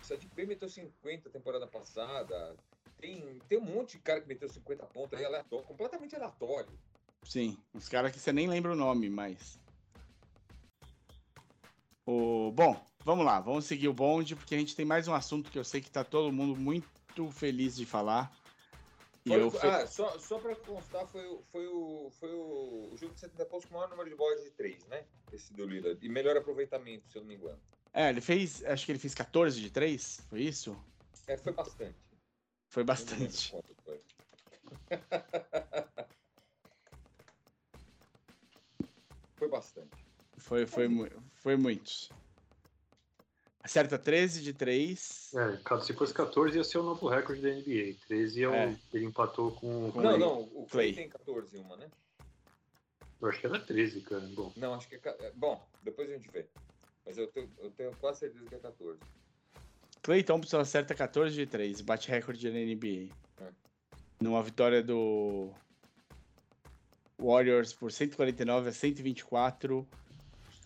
[0.00, 2.54] O Sadiq Bey meteu 50 temporada passada.
[3.00, 6.70] Tem, tem um monte de cara que meteu 50 pontos aí, aleatório, completamente aleatório.
[7.28, 9.58] Sim, uns caras que você nem lembra o nome, mas.
[12.06, 12.52] O...
[12.52, 15.58] Bom, vamos lá, vamos seguir o bonde, porque a gente tem mais um assunto que
[15.58, 18.30] eu sei que tá todo mundo muito feliz de falar.
[19.24, 22.96] E Foi- eu ah, só, só pra constar, foi, o- foi, o, foi o, o
[22.96, 25.04] jogo de 70 pontos com o maior número de bolas de 3, né?
[25.32, 25.98] Esse do Lillard.
[26.00, 27.60] E melhor aproveitamento, se eu não me engano.
[27.92, 28.64] É, ele fez.
[28.64, 30.76] Acho que ele fez 14 de 3, foi isso?
[31.26, 31.96] É, foi bastante.
[32.68, 33.50] Foi bastante.
[33.50, 34.00] Foi
[40.46, 40.88] Foi, foi,
[41.34, 42.08] foi muitos.
[43.60, 45.32] Acerta 13 de 3.
[45.34, 47.96] É, se fosse 14 ia ser o novo recorde da NBA.
[48.06, 48.78] 13 é o, É.
[48.94, 50.18] ele empatou com, com Não, Clay.
[50.20, 50.94] não, o Clay Clay.
[50.94, 51.90] tem 14 uma, né?
[53.20, 54.20] Eu acho que era 13, cara.
[54.36, 55.00] Bom, Não, acho que é.
[55.04, 56.46] é, Bom, depois a gente vê.
[57.04, 59.00] Mas eu tenho, eu tenho quase certeza que é 14.
[60.00, 63.12] Clay Thompson acerta 14 de 3, bate recorde na NBA.
[63.40, 63.50] É.
[64.20, 65.52] Numa vitória do
[67.18, 69.84] Warriors por 149 a 124.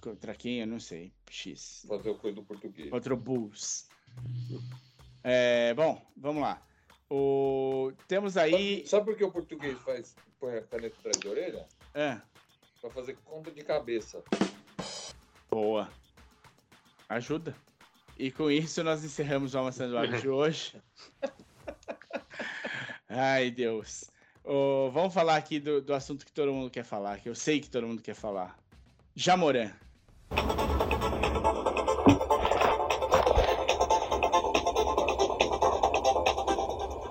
[0.00, 0.60] Contra quem?
[0.60, 1.12] Eu não sei.
[1.28, 1.84] X.
[1.86, 2.88] Fazer o coisa do português.
[2.90, 3.88] Contra o Bulls.
[5.22, 6.62] É, bom, vamos lá.
[7.10, 7.92] O...
[8.08, 8.86] Temos aí.
[8.86, 11.68] Sabe, por que o português faz põe a caneta atrás da orelha?
[11.94, 12.20] É,
[12.80, 14.22] Pra fazer conta de cabeça.
[15.50, 15.90] boa.
[17.08, 17.54] Ajuda.
[18.18, 20.80] E com isso nós encerramos o Almoçando Água de hoje.
[23.08, 24.10] Ai, Deus.
[24.44, 27.60] Ô, vamos falar aqui do, do assunto que todo mundo quer falar, que eu sei
[27.60, 28.58] que todo mundo quer falar.
[29.14, 29.70] Jamoran.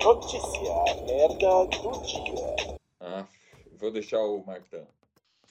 [0.04, 0.74] Notícia
[1.06, 2.78] merda do dia.
[3.00, 3.28] Ah,
[3.78, 4.88] vou deixar o Martão.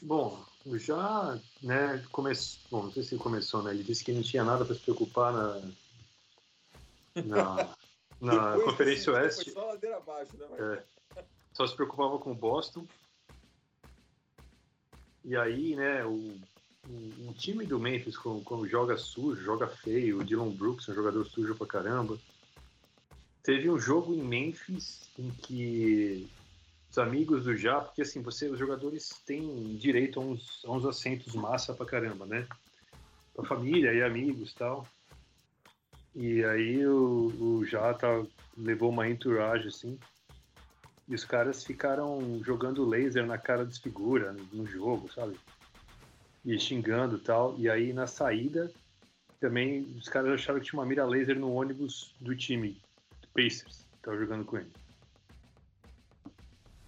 [0.01, 0.43] Bom,
[0.75, 2.61] já, né, começou.
[2.71, 3.73] Bom, não sei se começou, né?
[3.73, 5.61] Ele disse que não tinha nada para se preocupar na.
[7.25, 7.75] Na,
[8.21, 9.51] na Depois Conferência Oeste.
[9.51, 10.47] Só ladeira abaixo, né?
[11.17, 12.87] É, só se preocupava com o Boston.
[15.25, 16.39] E aí, né, o,
[16.89, 20.95] o, o time do Memphis, quando, quando joga sujo, joga feio, o Dylan Brooks, um
[20.95, 22.19] jogador sujo pra caramba.
[23.43, 26.27] Teve um jogo em Memphis em que
[26.91, 30.85] os amigos do Já, porque assim, você, os jogadores têm direito a uns, a uns
[30.87, 32.47] assentos massa pra caramba, né?
[33.35, 34.87] Pra família e amigos tal.
[36.15, 38.25] E aí o, o Já tá,
[38.57, 39.99] levou uma entourage assim.
[41.07, 45.39] E os caras ficaram jogando laser na cara dos figura no jogo, sabe?
[46.49, 47.55] E xingando e tal.
[47.59, 48.73] E aí na saída
[49.39, 52.81] também os caras acharam que tinha uma mira laser no ônibus do time
[53.21, 54.73] do Pacers, que tava jogando com ele.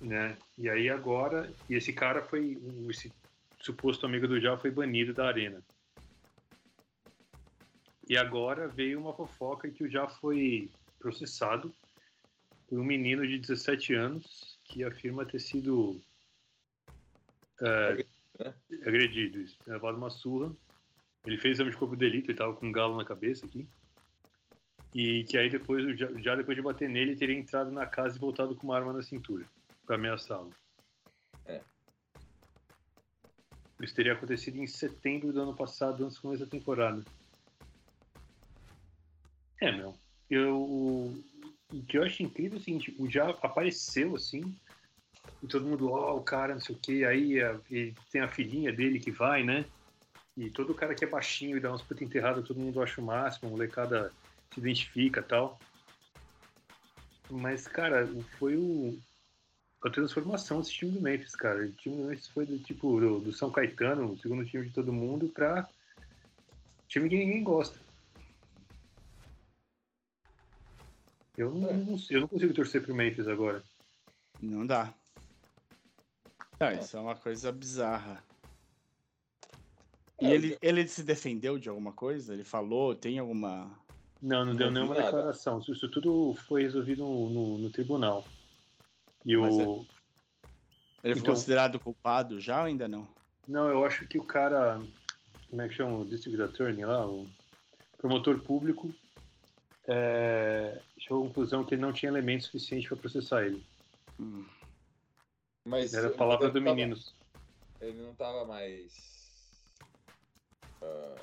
[0.00, 0.34] Né?
[0.56, 2.58] E aí agora, e esse cara foi,
[2.88, 3.12] esse
[3.60, 5.62] suposto amigo do Já foi banido da arena.
[8.08, 11.72] E agora veio uma fofoca que o Já foi processado
[12.66, 16.00] por um menino de 17 anos que afirma ter sido
[17.60, 18.06] é,
[18.44, 18.54] né?
[18.86, 20.54] agredido, isso, levado uma surra.
[21.24, 23.68] Ele fez exame de corpo de delito e tava com um galo na cabeça aqui.
[24.94, 28.56] E que aí depois, já, depois de bater nele, teria entrado na casa e voltado
[28.56, 29.44] com uma arma na cintura
[29.86, 30.52] para ameaçá-lo.
[31.44, 31.60] É.
[33.80, 37.04] Isso teria acontecido em setembro do ano passado, antes do começo da temporada.
[39.60, 39.94] É, meu.
[40.28, 41.22] Eu, o
[41.72, 44.54] o que eu acho incrível é o seguinte, o já apareceu assim,
[45.42, 47.58] e todo mundo, ó, o cara, não sei o quê, aí a-
[48.10, 49.64] tem a filhinha dele que vai, né?
[50.36, 53.04] E todo cara que é baixinho e dá umas puta enterrada, todo mundo acha o
[53.04, 54.12] máximo, a molecada
[54.52, 55.58] se identifica e tal.
[57.30, 58.06] Mas, cara,
[58.38, 58.98] foi o,
[59.84, 61.64] a transformação desse time do Memphis, cara.
[61.64, 64.72] O time do Memphis foi do tipo do, do São Caetano, o segundo time de
[64.72, 65.68] todo mundo, pra
[66.88, 67.78] time que ninguém gosta.
[71.36, 71.72] Eu não, É.
[72.10, 73.62] eu não consigo torcer pro Memphis agora.
[74.40, 74.92] Não dá.
[76.60, 78.22] Não, isso é uma coisa bizarra.
[80.20, 82.34] E É, ele, ele se defendeu de alguma coisa?
[82.34, 82.94] Ele falou?
[82.94, 83.70] Tem alguma.
[84.20, 85.06] Não, não deu nenhuma nada.
[85.06, 85.58] declaração.
[85.66, 88.24] Isso tudo foi resolvido no, no, no tribunal.
[89.24, 89.86] E Mas o.
[91.02, 93.08] Ele foi Então- considerado culpado já ou ainda não?
[93.48, 94.78] Não, eu acho que o cara.
[95.48, 95.96] Como é que chama?
[95.98, 97.26] O District Attorney lá, o
[97.96, 98.94] promotor público,
[99.88, 103.64] é, chegou à conclusão que ele não tinha elementos suficientes para processar ele.
[104.20, 104.44] Hum.
[105.64, 106.96] Mas Era a palavra ele do tava- menino.
[107.80, 108.92] Ele não tava mais.
[110.82, 111.16] ah,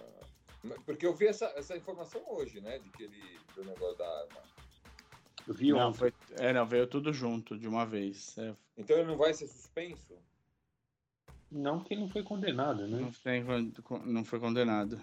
[0.85, 2.79] porque eu vi essa, essa informação hoje, né?
[2.79, 3.39] De que ele.
[3.55, 4.41] Do negócio da arma.
[5.47, 5.97] Eu vi Não, ontem.
[5.97, 8.37] foi, é, não, veio tudo junto de uma vez.
[8.37, 10.13] É, Então ele não vai ser suspenso?
[11.49, 12.99] Não que ele não foi condenado, né?
[12.99, 13.43] não, tem
[14.05, 15.01] não foi condenado.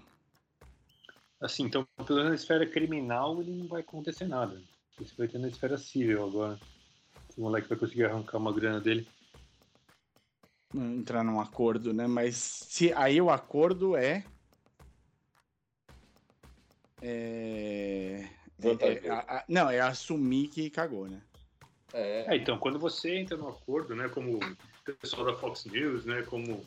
[1.40, 4.60] Assim, então, pelo menos na esfera criminal ele não vai acontecer nada.
[5.00, 6.60] Isso vai ter na esfera civil agora.
[7.36, 9.08] O moleque vai conseguir arrancar uma grana dele.
[10.74, 12.06] Entrar num acordo, né?
[12.06, 14.24] Mas se aí o acordo é.
[17.00, 18.28] É.
[18.58, 19.06] Vantajoso.
[19.06, 21.22] É, a- a- não, é assumir que cagou, né?
[21.92, 26.04] É, É, então, quando você entra no acordo, né, como o pessoal da Fox News,
[26.04, 26.66] né, como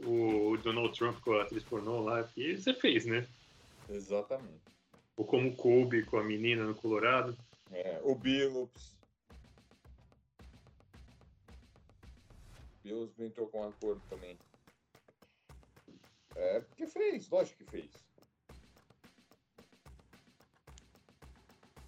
[0.00, 3.26] o Donald Trump com a atriz pornô lá, que você fez, né?
[3.88, 4.62] exatamente.
[5.16, 7.36] Ou como o Kobe com a menina no Colorado.
[7.70, 8.96] É, o Billups.
[12.82, 14.38] Billups entrou com um acordo também.
[16.36, 17.90] É, porque fez, lógico que fez.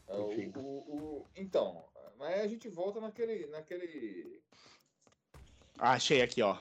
[0.09, 1.85] É, o- o- o- então,
[2.19, 4.43] mas a gente volta naquele, naquele
[5.79, 6.59] Ah, achei aqui, ó.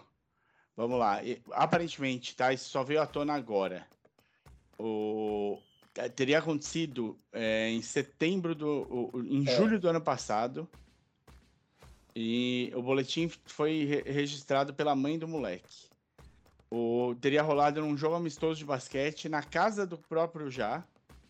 [0.76, 1.20] Vamos lá.
[1.52, 2.54] Aparentemente, tá?
[2.54, 3.86] Isso só veio à tona agora.
[4.80, 5.62] O...
[5.96, 9.12] eh, Teria acontecido é, em setembro do.
[9.30, 9.56] em É.
[9.56, 10.68] julho do ano passado.
[12.16, 15.90] E o boletim foi re- registrado pela mãe do moleque.
[16.70, 17.16] O...
[17.22, 20.84] Teria rolado num jogo amistoso de basquete na casa do próprio Já.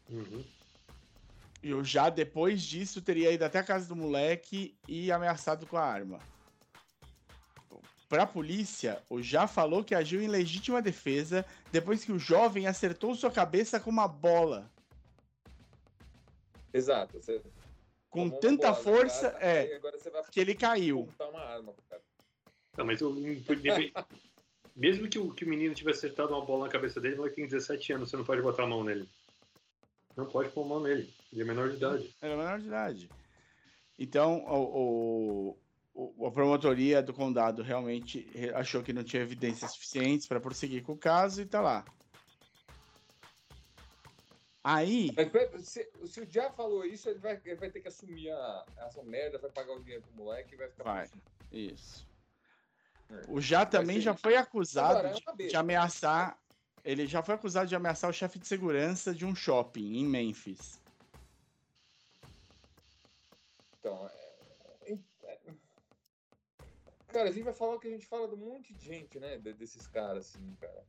[0.09, 0.43] Uhum.
[1.63, 5.77] E o Já, depois disso, teria ido até a casa do moleque e ameaçado com
[5.77, 6.19] a arma.
[8.09, 13.15] Pra polícia, o Já falou que agiu em legítima defesa depois que o jovem acertou
[13.15, 14.69] sua cabeça com uma bola.
[16.73, 17.21] Exato.
[17.21, 17.41] Você
[18.11, 19.79] Com tomou tanta bola, força, cara, é,
[20.31, 21.07] que ele caiu.
[21.19, 21.73] arma.
[22.77, 22.99] Não, mas
[23.61, 23.93] deve-
[24.75, 27.45] mesmo que o, que o menino tivesse acertado uma bola na cabeça dele, ele tem
[27.47, 29.07] 17 anos, você não pode botar a mão nele.
[30.15, 31.11] Não pode pôr a mão nele.
[31.31, 32.13] Ele é menor de idade.
[32.21, 33.09] Era menor de idade.
[33.97, 35.57] Então, o,
[35.93, 40.83] o- a promotoria do condado realmente re- achou que não tinha evidências suficientes para prosseguir
[40.83, 41.85] com o caso e tá lá.
[44.63, 48.29] Aí, Mas se, se o Já falou isso, ele vai, ele vai ter que assumir
[48.29, 50.83] a, essa merda, vai pagar o dinheiro pro moleque e vai ficar.
[50.83, 51.09] Vai.
[51.51, 52.07] Isso.
[53.09, 53.23] É.
[53.27, 54.21] O Já também já isso.
[54.21, 56.37] foi acusado é de, de ameaçar.
[56.83, 60.79] Ele já foi acusado de ameaçar o chefe de segurança de um shopping em Memphis.
[63.79, 64.99] Então, é- é-
[67.07, 69.19] Cara, a gente vai falar o que a gente fala de um monte de gente,
[69.19, 69.37] né?
[69.37, 70.85] de- desses caras, assim, cara.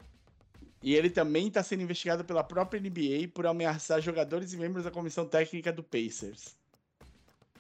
[0.83, 4.91] E ele também está sendo investigado pela própria NBA por ameaçar jogadores e membros da
[4.91, 6.57] comissão técnica do Pacers.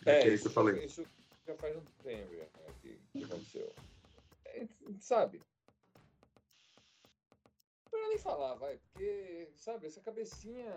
[0.04, 0.84] É, que isso, eu falei.
[0.84, 1.06] isso
[1.46, 3.72] já faz um tempo já, né, que, que aconteceu.
[4.46, 4.66] É,
[4.98, 5.40] sabe?
[7.92, 10.74] Não nem falar, vai, porque, sabe, essa cabecinha.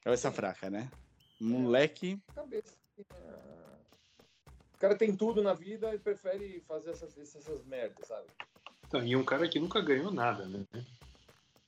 [0.00, 0.90] Cabeça fraca, né?
[1.40, 2.20] Moleque.
[2.34, 2.76] Cabecinha.
[4.74, 8.26] O cara tem tudo na vida e prefere fazer essas, essas merdas, sabe?
[8.86, 10.64] Então, e um cara que nunca ganhou nada, né?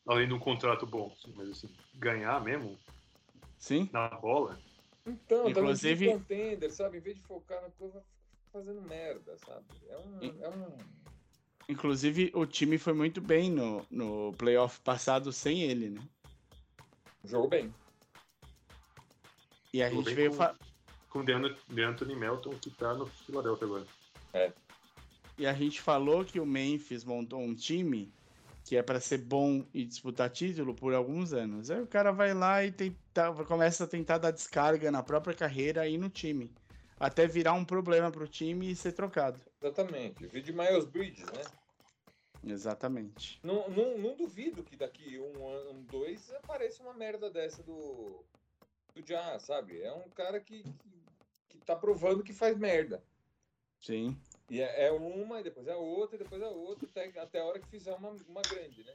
[0.07, 1.13] Além de um contrato bom.
[1.13, 2.79] assim, Mas assim, ganhar mesmo
[3.59, 3.89] Sim.
[3.93, 4.59] na bola.
[5.07, 6.99] Então, Inclusive- tá no contender, sabe?
[6.99, 8.03] Em vez de focar na coisa,
[8.53, 9.65] fazendo merda, sabe?
[9.89, 10.23] É um.
[10.23, 10.79] E- É um...
[11.69, 16.01] Inclusive, o time foi muito bem no, no playoff passado sem ele, né?
[17.25, 17.75] Jogou bem.
[19.75, 20.31] E a Jogou gente veio.
[20.31, 20.57] com- fa-
[21.11, 23.87] Com o Dean- DeAnthony Melton, que tá no Philadelphia agora.
[25.39, 28.13] E a gente falou que o Memphis montou um time
[28.65, 31.71] que é para ser bom e disputar título por alguns anos.
[31.71, 35.89] Aí o cara vai lá e tenta, começa a tentar dar descarga na própria carreira
[35.89, 36.53] e no time.
[37.01, 39.41] Até virar um problema pro time e ser trocado.
[39.63, 40.27] Exatamente.
[40.27, 41.45] Vi de Miles Bridges, né?
[42.45, 43.41] Exatamente.
[43.43, 48.23] Não, não, não duvido que daqui um ano, um, dois, apareça uma merda dessa do.
[48.95, 49.81] Do Já, sabe?
[49.81, 51.03] É um cara que, que,
[51.49, 53.03] que tá provando que faz merda.
[53.81, 54.15] Sim.
[54.49, 57.45] E é, é uma, e depois é outra, e depois é outra, até, até a
[57.45, 58.95] hora que fizer uma, uma grande, né?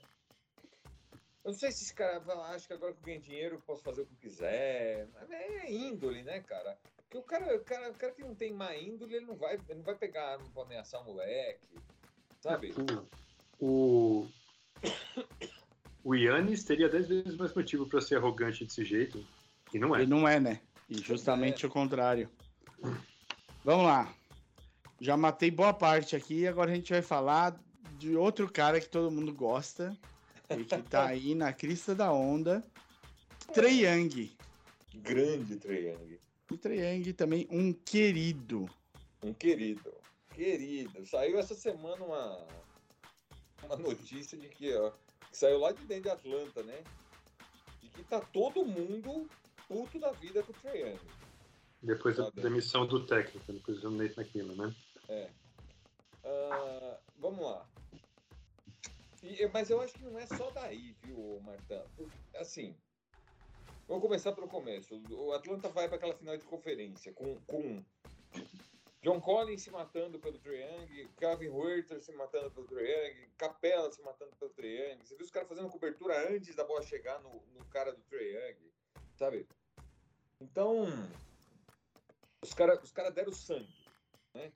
[1.44, 3.56] Eu não sei se esse cara vai lá, acha que agora que eu ganho dinheiro
[3.56, 5.08] eu posso fazer o que eu quiser.
[5.14, 6.78] Mas É índole, né, cara?
[6.98, 9.56] Porque o cara, o cara, o cara que não tem má índole, ele não vai,
[9.56, 11.68] ele não vai pegar arma pra ameaçar o moleque.
[12.40, 12.74] Sabe?
[13.60, 14.28] O.
[16.06, 19.26] O Yannis teria 10 vezes mais motivo pra ser arrogante desse jeito.
[19.74, 20.04] E não é.
[20.04, 20.60] E não é, né?
[20.90, 22.30] E justamente o contrário.
[23.64, 24.14] Vamos lá.
[25.04, 27.62] Já matei boa parte aqui, agora a gente vai falar
[28.00, 29.98] de outro cara que todo mundo gosta
[30.50, 32.64] e que tá aí na crista da onda.
[33.54, 34.32] Trae Young.
[34.96, 36.20] Grande Trae Young.
[36.50, 38.70] O Trae Young também um querido.
[39.22, 39.94] Um querido.
[40.34, 41.06] Querido.
[41.06, 42.48] Saiu essa semana uma,
[43.66, 44.90] uma notícia de que, ó,
[45.30, 46.82] que saiu lá de dentro de Atlanta, né?
[47.82, 49.30] De que tá todo mundo
[49.68, 51.00] puto da vida com o Trae Young.
[51.82, 54.76] Depois da demissão do técnico, depois do Nate McMillan, né?
[55.10, 55.30] É.
[56.24, 57.68] Ah, vamos lá.
[59.22, 61.42] E- mas eu acho que não é só daí, viu?
[61.96, 62.76] Porque, Assim,
[63.88, 65.02] vamos começar pelo começo.
[65.12, 67.84] O Atlanta vai para aquela final de conferência com, com
[69.02, 74.32] John Collins se matando pelo Young, Calvin Huerter se matando pelo Young, Capela se matando
[74.38, 75.00] pelo Young.
[75.04, 78.72] Você viu os caras fazendo cobertura antes da bola chegar no, no cara do Young,
[79.18, 79.48] sabe?
[80.40, 80.86] Então,
[82.42, 83.74] os caras os cara deram sangue,
[84.34, 84.52] né?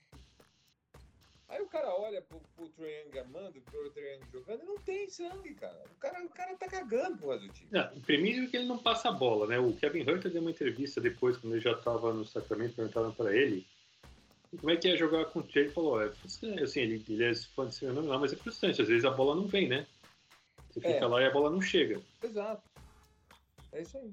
[1.49, 5.09] Aí o cara olha pro, pro Trae Young armando, pro Young jogando, e não tem
[5.09, 5.81] sangue, cara.
[5.91, 7.69] O cara, o cara tá cagando pro do time.
[7.71, 9.57] Não, primeiro que ele não passa a bola, né?
[9.57, 13.33] O Kevin Hunter deu uma entrevista depois, quando ele já estava no Sacramento, perguntaram para
[13.35, 13.65] ele
[14.57, 15.65] como é que é jogar com o Trey.
[15.65, 17.33] Ele falou, é frustrante, assim, ele, ele é
[17.71, 19.87] fenomenal, mas é frustrante, às vezes a bola não vem, né?
[20.69, 21.05] Você fica É.
[21.07, 22.01] lá e a bola não chega.
[22.21, 22.61] Exato.
[23.71, 24.11] É isso aí.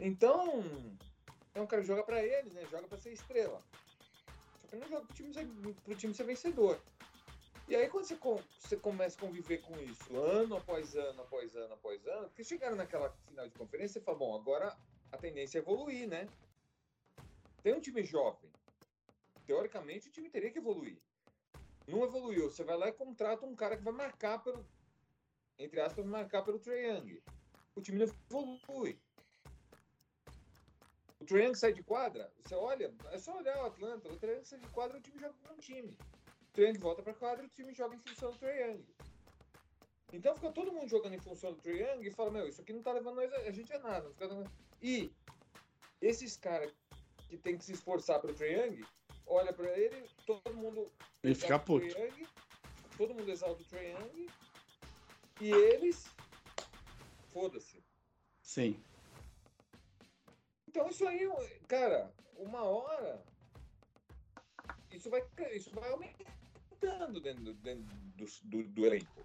[0.00, 0.62] Então,
[1.54, 2.62] é um cara que joga pra ele, né?
[2.70, 3.62] Joga pra ser estrela.
[4.74, 5.46] Que não joga pro time ser,
[5.84, 6.80] pro time ser vencedor.
[7.68, 11.54] E aí, quando você, com- você começa a conviver com isso, ano após ano, após
[11.54, 14.76] ano, após ano, porque chegaram naquela final de conferência, você fala, bom, agora
[15.12, 16.28] a tendência é evoluir, né?
[17.62, 18.50] Tem um time jovem.
[19.46, 20.98] Teoricamente, o time teria que evoluir.
[21.86, 22.50] Não evoluiu.
[22.50, 24.66] Você vai lá e contrata um cara que vai marcar pelo,
[25.56, 27.22] entre aspas, marcar pelo Trae Young.
[27.76, 29.00] O time não evolui.
[31.30, 34.08] O Young sai de quadra, você olha, é só olhar o Atlanta.
[34.08, 35.96] O Young sai de quadra, o time joga com um time.
[36.56, 38.84] O Young volta pra quadra, o time joga em função do Young.
[40.12, 42.82] Então fica todo mundo jogando em função do Young e fala, meu, isso aqui não
[42.82, 44.08] tá levando nós, a gente a nada.
[44.10, 44.50] fica
[44.82, 45.10] E
[46.00, 46.72] esses caras
[47.28, 48.84] que tem que se esforçar pro Young,
[49.26, 51.86] olha pra ele, todo mundo Ele fica puto.
[52.96, 54.30] Todo mundo exalta o Young,
[55.40, 56.06] e eles,
[57.32, 57.82] foda-se.
[58.40, 58.80] Sim.
[60.74, 61.30] Então isso aí,
[61.68, 63.22] cara, uma hora
[64.90, 65.22] isso vai,
[65.52, 67.84] isso vai aumentando dentro, dentro
[68.16, 69.24] do, do, do elenco.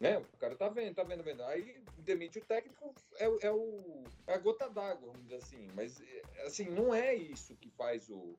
[0.00, 0.16] Né?
[0.16, 1.42] O cara tá vendo, tá vendo, vendo.
[1.44, 5.68] Aí demite o técnico, é, é, o, é a gota d'água, vamos dizer assim.
[5.74, 8.34] Mas, é, assim, não é isso que faz o,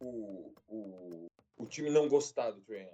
[0.00, 1.26] o, o,
[1.56, 2.90] o time não gostar do Trae.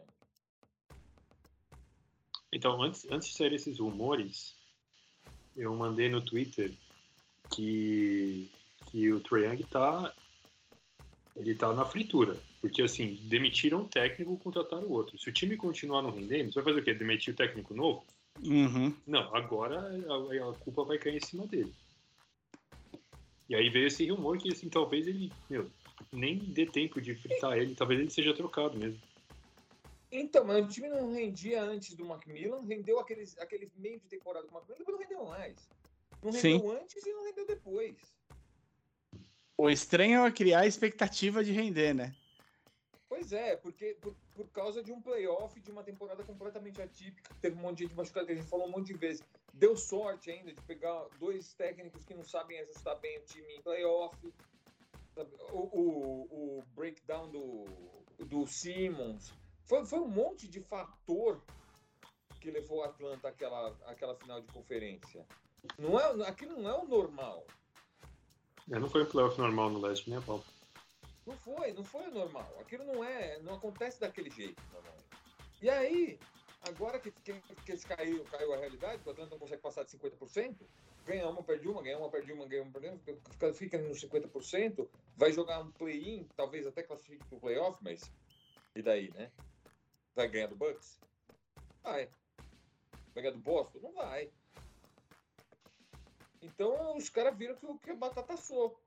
[2.52, 4.54] Então, antes, antes de sair esses rumores,
[5.56, 6.74] eu mandei no Twitter
[7.50, 8.50] que,
[8.90, 10.12] que o Trae Young tá,
[11.36, 12.36] ele tá na fritura.
[12.60, 15.18] Porque, assim, demitiram um técnico e contrataram o outro.
[15.18, 16.94] Se o time continuar não rendendo, você vai fazer o quê?
[16.94, 18.04] Demitir o técnico novo?
[18.42, 18.94] Uhum.
[19.06, 21.72] Não, agora a, a culpa vai cair em cima dele.
[23.48, 25.70] E aí veio esse rumor que, assim, talvez ele, meu,
[26.12, 29.00] nem dê tempo de fritar ele, talvez ele seja trocado mesmo.
[30.10, 34.46] Então, mas o time não rendia antes do Macmillan, rendeu aqueles, aquele meio de temporada
[34.46, 35.68] do Macmillan, depois não rendeu mais.
[36.22, 36.52] Não Sim.
[36.54, 38.17] rendeu antes e não rendeu depois.
[39.60, 42.14] O estranho é criar a expectativa de render, né?
[43.08, 47.56] Pois é, porque por, por causa de um playoff, de uma temporada completamente atípica, teve
[47.56, 49.20] um monte de gente machucada, que a gente falou um monte de vezes.
[49.52, 53.60] Deu sorte ainda de pegar dois técnicos que não sabem ajustar bem o time em
[53.60, 54.16] playoff.
[55.50, 57.64] O, o, o breakdown do,
[58.26, 59.32] do Simmons.
[59.64, 61.42] Foi, foi um monte de fator
[62.40, 65.26] que levou o Atlanta àquela, àquela final de conferência.
[65.76, 67.44] Não é, aquilo não é o normal.
[68.70, 70.44] É, não foi um playoff normal no leste, né, Paulo?
[71.26, 72.56] Não foi, não foi o normal.
[72.60, 75.04] Aquilo não é, não acontece daquele jeito, normalmente.
[75.60, 76.18] E aí,
[76.62, 79.90] agora que, que, que eles caiu, caiu a realidade, o Atlanta não consegue passar de
[79.96, 80.56] 50%,
[81.06, 84.02] ganha uma, perde uma, ganha uma, perde uma, ganha uma, perde uma, fica, fica nos
[84.04, 88.10] 50%, vai jogar um play-in, talvez até classifique pro playoff, mas
[88.78, 89.30] e daí, né?
[90.14, 91.00] Vai ganhar do Bucks?
[91.82, 92.08] Vai.
[93.12, 93.80] Vai ganhar do Boston?
[93.82, 94.30] Não vai.
[96.48, 98.80] Então os caras viram que, o- que a batata assou.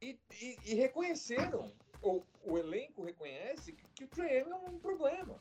[0.00, 1.72] E, e, e reconheceram,
[2.02, 5.40] ou o elenco reconhece que, que o Young é um problema.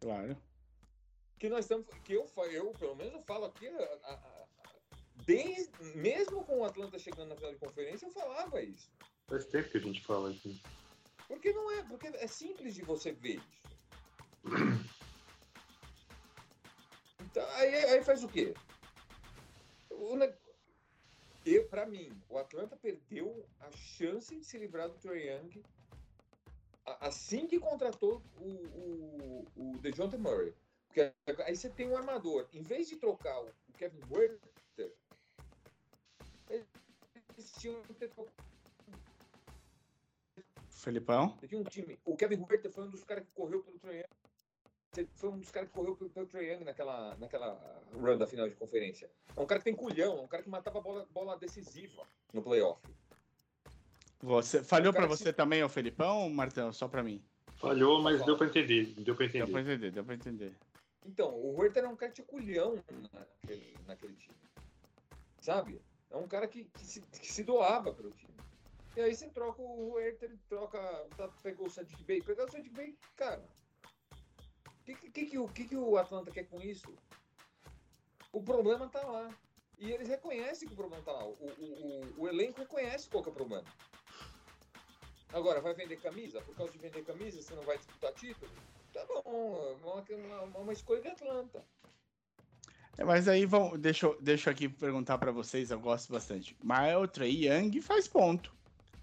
[0.00, 0.36] Claro.
[1.38, 1.86] Que nós estamos.
[2.04, 3.68] Que eu, eu, pelo menos, eu falo aqui.
[3.68, 4.44] a- a- a-
[5.24, 8.90] desde, mesmo com o Atlanta chegando na final de conferência, eu falava isso.
[9.28, 10.60] Faz tempo que a gente fala aqui.
[11.28, 13.64] Porque não é, porque é simples de você ver isso.
[17.20, 18.54] Então, aí, aí faz o quê?
[19.90, 20.14] O,
[21.44, 25.62] eu, pra mim, o Atlanta perdeu a chance de se livrar do Trae Young
[27.00, 30.54] assim que contratou o, o, o DeJounte Murray.
[30.86, 31.12] Porque
[31.44, 32.48] aí você tem um armador.
[32.52, 34.92] Em vez de trocar o Kevin Werther,
[36.48, 38.44] eles tinham que ter trocado
[40.84, 41.36] Felipão?
[41.48, 41.98] Tinha um time.
[42.04, 44.23] O Kevin Huerter foi um dos caras que correu pelo Trae Young.
[45.14, 48.48] Foi um dos caras que correu pelo, pelo Trae Young naquela, naquela run da final
[48.48, 49.10] de conferência.
[49.36, 52.42] É um cara que tem culhão, é um cara que matava bola, bola decisiva no
[52.42, 52.80] playoff.
[54.22, 56.72] Você falhou cara pra que você também, ô Felipão, Martão?
[56.72, 57.22] Só pra mim.
[57.56, 58.86] Falhou, mas deu pra entender.
[59.00, 59.72] Deu pra Deu pra entender.
[59.72, 60.54] entender, deu pra entender.
[61.06, 62.82] Então, o Huerter é um cara que tinha culhão
[63.12, 64.36] naquele, naquele time.
[65.40, 65.80] Sabe?
[66.10, 68.32] É um cara que, que, se, que se doava pelo time.
[68.96, 70.78] E aí você troca o Herter, troca.
[71.16, 72.22] Tá, pegou o Sadiq Bey.
[72.22, 73.44] Pegar o Sadiq Bey, cara.
[74.84, 76.94] O que, que, que, o que, que o Atlanta quer com isso?
[78.30, 79.34] O problema tá lá.
[79.78, 81.24] E eles reconhecem que o problema tá lá.
[81.24, 83.64] O, o, o, o elenco reconhece qual é o problema.
[85.32, 86.40] Agora, vai vender camisa?
[86.42, 88.50] Por causa de vender camisa, você não vai disputar título?
[88.92, 89.76] Tá bom,
[90.08, 91.64] é uma, uma, uma escolha de Atlanta.
[92.98, 96.56] É, mas aí vão, deixa, eu- deixa aqui perguntar pra vocês, eu gosto bastante.
[96.62, 98.54] Mas o Trey Young faz ponto.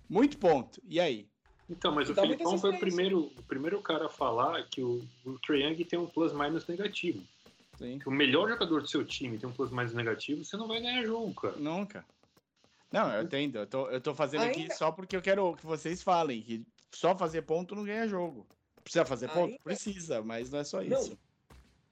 [0.08, 0.80] Muito ponto.
[0.86, 1.31] E aí?
[1.72, 5.02] Então, mas o muita Filipão foi o primeiro, o primeiro cara a falar que o,
[5.26, 7.24] o Trae Young tem um plus-minus negativo.
[7.78, 7.98] Sim.
[7.98, 11.02] Que o melhor jogador do seu time tem um plus-minus negativo, você não vai ganhar
[11.06, 11.56] jogo, cara.
[11.56, 12.06] Nunca.
[12.92, 13.58] Não, eu entendo.
[13.60, 16.66] Eu tô, eu tô fazendo aqui Ainda- só porque eu quero que vocês falem que
[16.92, 18.46] só fazer ponto não ganha jogo.
[18.84, 19.52] Precisa fazer ponto?
[19.52, 21.00] Ainda- Precisa, mas não é só Não.
[21.00, 21.18] isso.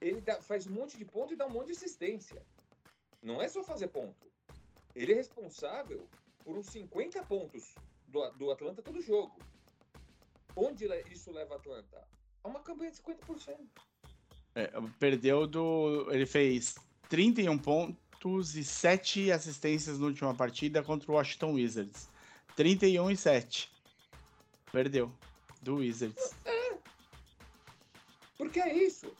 [0.01, 2.41] Ele dá- faz um monte de ponto e dá um monte de assistência.
[3.23, 4.27] Não é só fazer ponto.
[4.93, 6.05] Ele é responsável
[6.43, 7.73] por uns 50 pontos
[8.07, 9.39] do, do Atlanta todo jogo.
[10.55, 12.07] Onde isso leva a Atlanta?
[12.43, 13.57] A uma campanha de 50%.
[14.55, 16.07] É, perdeu do.
[16.11, 16.75] Ele fez
[17.07, 22.09] 31 pontos e 7 assistências na última partida contra o Washington Wizards.
[22.55, 23.71] 31 e 7.
[24.71, 25.11] Perdeu.
[25.61, 26.33] Do Wizards.
[28.39, 29.13] Porque é isso.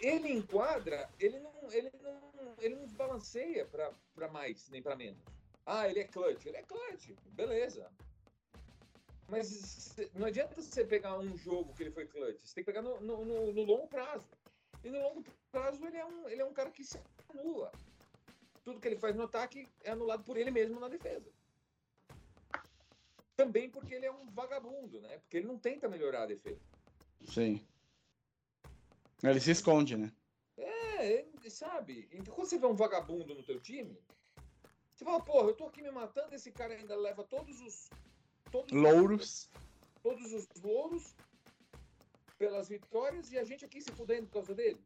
[0.00, 5.20] Ele enquadra, ele não, ele não, ele não desbalanceia para mais nem para menos.
[5.66, 6.46] Ah, ele é clutch.
[6.46, 7.10] Ele é clutch.
[7.32, 7.90] Beleza.
[9.32, 12.38] Mas não adianta você pegar um jogo que ele foi clutch.
[12.44, 14.26] Você tem que pegar no, no, no- no longo prazo.
[14.84, 17.72] E no longo prazo ele é, um, ele é um cara que se anula.
[18.62, 21.32] Tudo que ele faz no ataque é anulado por ele mesmo na defesa.
[23.34, 25.16] Também porque ele é um vagabundo, né?
[25.20, 26.60] Porque ele não tenta melhorar a defesa.
[27.24, 27.66] Sim.
[29.22, 30.12] Ele se esconde, né?
[30.58, 32.06] É, ele- sabe?
[32.12, 33.98] Então, quando você vê um vagabundo no teu time,
[34.94, 37.88] você fala, porra, eu tô aqui me matando, esse cara ainda leva todos os.
[38.52, 39.50] Todos os- Louros.
[40.02, 41.14] todos os louros
[42.38, 44.80] pelas vitórias e a gente aqui se fudendo por causa dele.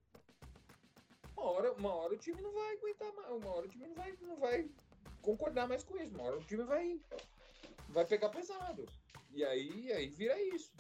[1.37, 3.95] Uma hora, uma hora o time não vai aguentar mais, uma hora o time não
[3.95, 4.71] vai, não vai
[5.23, 7.01] concordar mais com isso, uma hora o time vai,
[7.89, 8.87] vai pegar pesado.
[9.31, 10.73] E aí, aí vira isso.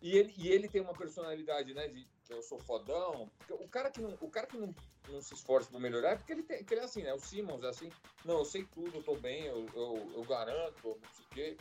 [0.00, 3.30] E ele, e ele tem uma personalidade, né, de que eu sou fodão.
[3.50, 4.74] O cara que não, o cara que não,
[5.10, 7.12] não se esforça para melhorar é porque ele, tem, ele é assim, né?
[7.14, 7.92] O Simmons é assim.
[8.24, 11.58] Não, eu sei tudo, eu tô bem, eu, eu, eu garanto, não sei o quê.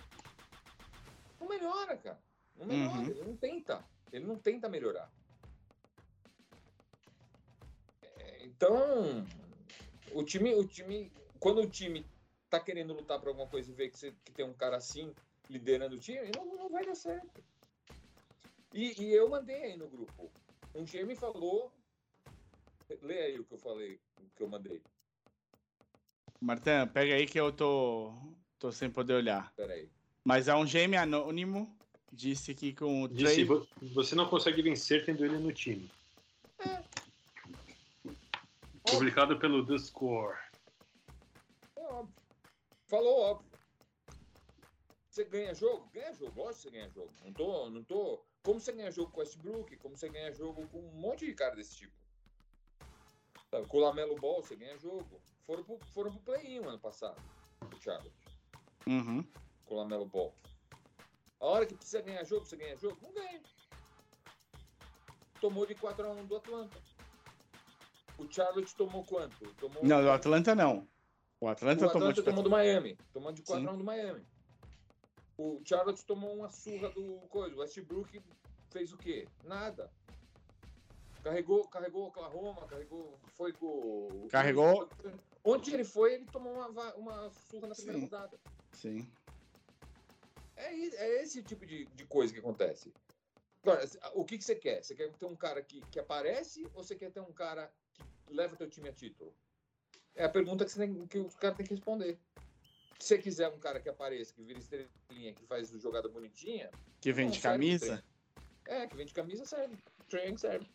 [1.39, 2.21] Não melhora, cara.
[2.57, 3.09] Não melhora, Uhum.
[3.09, 3.85] ele não tenta.
[4.11, 5.09] Ele não tenta melhorar.
[8.01, 9.25] É, Então,
[10.13, 12.05] o time, o time, quando o time
[12.49, 15.15] tá querendo lutar por alguma coisa e vê que, você- que tem um cara assim
[15.47, 17.43] liderando o time, não, não vai dar certo.
[18.73, 20.31] E, e eu mandei aí no grupo.
[20.75, 21.78] Um dia me falou.
[23.01, 24.81] Lê aí o que eu falei, o que eu mandei.
[26.41, 28.13] Martin, pega aí que eu tô,
[28.57, 29.53] tô sem poder olhar.
[29.55, 29.89] Peraí.
[30.23, 31.77] Mas é um GM anônimo.
[32.11, 33.45] Disse que com o Disse, Trey.
[33.45, 35.91] "Vo- você não consegue vencer tendo ele no time.
[38.83, 40.35] Publicado pelo The Score.
[41.77, 42.15] É óbvio.
[42.87, 43.49] Falou óbvio.
[45.09, 45.87] Você ganha jogo?
[45.93, 47.13] Ganha jogo, lógico que você ganha jogo.
[47.23, 48.23] Não tô, não tô.
[48.41, 51.33] Como você ganha jogo com o Westbrook, como você ganha jogo com um monte de
[51.35, 51.93] cara desse tipo.
[53.49, 55.19] Sabe, Com o Lamelo Ball, você ganha jogo.
[55.45, 57.19] Foram pro, foram pro play-in ano passado,
[57.61, 58.13] o Charlotte,
[58.85, 59.23] Uhum.
[59.65, 60.33] com o Lamelo Ball.
[61.39, 62.97] A hora que precisa ganhar jogo, você ganha jogo?
[63.01, 63.41] Não ganha.
[65.41, 66.77] Tomou de 4x1 do Atlanta.
[68.17, 69.53] O Charlotte tomou quanto?
[69.55, 70.87] Tomou Não, do Atlanta não.
[71.39, 72.97] O Atlanta, o tomou Atlanta de tomou do Miami.
[73.13, 73.63] Tomou de Sim.
[73.63, 74.27] 4 do Miami.
[75.37, 77.55] O Charlotte tomou uma surra do coisa.
[77.55, 78.21] O Westbrook
[78.69, 79.25] fez o quê?
[79.45, 79.89] Nada.
[81.29, 83.19] Carregou, carregou Oklahoma, carregou.
[83.37, 83.67] Foi com.
[83.67, 84.89] o- Carregou.
[85.43, 88.05] Onde ele foi, ele tomou uma, uma surra na primeira Sim.
[88.05, 88.39] rodada.
[88.73, 89.07] Sim.
[90.55, 92.91] É, é esse tipo de, de coisa que acontece.
[93.61, 94.83] Agora, o que, que você quer?
[94.83, 97.71] Você quer ter um cara que, que aparece ou você quer ter um cara
[98.25, 99.31] que leva teu time a título?
[100.15, 102.17] É a pergunta que, você tem, que o cara tem que responder.
[102.99, 107.13] Se você quiser um cara que apareça, que vira estrelinha, que faz jogada bonitinha, Que
[107.13, 108.03] vende camisa.
[108.65, 109.77] é, que vende camisa serve.
[110.09, 110.67] Train serve.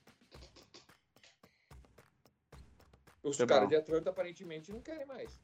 [3.25, 3.69] Os Tá caras bom.
[3.71, 5.41] de Atlanta aparentemente não querem mais.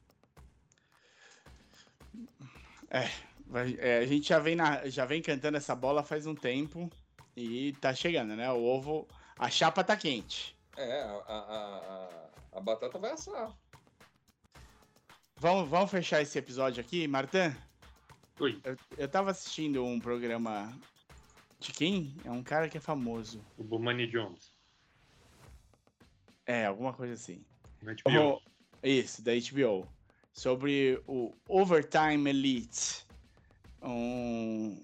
[3.47, 6.89] Vai- é, a gente já vem, na, já vem cantando essa bola faz um tempo
[7.35, 8.49] e tá chegando, né?
[8.51, 9.07] O ovo,
[9.37, 10.55] a chapa tá quente.
[10.77, 13.51] É, a, a, a, a- batata vai assar.
[15.35, 17.53] Vamos, vamos fechar esse episódio aqui, Martin?
[18.39, 18.61] Oi.
[18.63, 20.71] Eu, eu tava assistindo um programa
[21.59, 22.15] de quem?
[22.23, 23.43] É um cara que é famoso.
[23.57, 24.53] O Bomani Jones.
[26.45, 27.43] É, alguma coisa assim.
[27.81, 28.35] Na HBO.
[28.35, 28.41] O-
[28.83, 29.87] Isso, da HBO.
[30.33, 33.05] sobre o Overtime Elite,
[33.81, 34.81] um,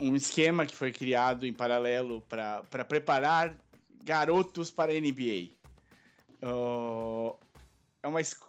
[0.00, 3.56] um esquema que foi criado em paralelo para preparar
[4.02, 5.50] garotos para a NBA.
[6.42, 7.36] Uh,
[8.02, 8.40] é uma, es-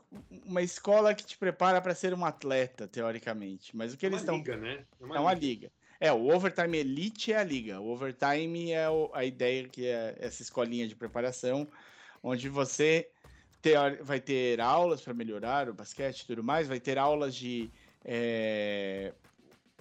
[0.45, 3.75] uma escola que te prepara para ser um atleta, teoricamente.
[3.75, 4.35] Mas o que É eles uma estão.
[4.37, 4.85] liga, né?
[5.01, 5.71] É uma liga.
[5.99, 7.81] É, o Overtime Elite é a liga.
[7.81, 11.67] O Overtime é o- a ideia que é essa escolinha de preparação,
[12.23, 13.09] onde você
[13.61, 17.73] teori- vai ter aulas para melhorar o basquete e tudo mais, vai ter aulas de
[18.03, 19.15] é,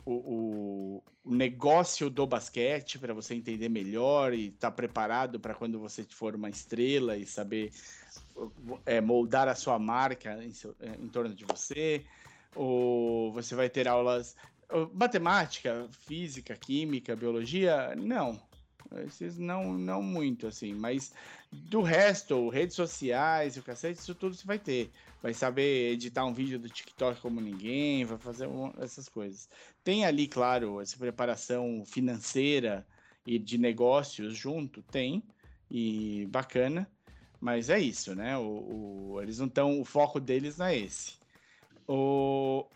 [0.05, 6.05] o, o- negócio do basquete para você entender melhor e estar preparado para quando você
[6.05, 7.70] for uma estrela e saber
[8.87, 12.07] é, moldar a sua marca em, seu- é, em torno de você.
[12.55, 14.35] Ou você vai ter aulas
[14.93, 18.47] Matemática, física, química, biologia, não.
[19.05, 20.74] Esses não, não muito, assim.
[20.74, 21.12] Mas
[21.53, 24.91] do resto, redes sociais o cacete, isso tudo você vai ter.
[25.22, 29.49] Vai saber editar um vídeo do TikTok como ninguém, vai fazer um- essas coisas.
[29.85, 32.87] Tem ali, claro, essa preparação financeira
[33.26, 35.22] e de negócios junto, tem.
[35.70, 36.91] E bacana.
[37.41, 38.37] Mas é isso, né?
[38.39, 39.81] O, o- eles não estão.
[39.81, 41.18] O foco deles não é esse.
[41.87, 42.66] O,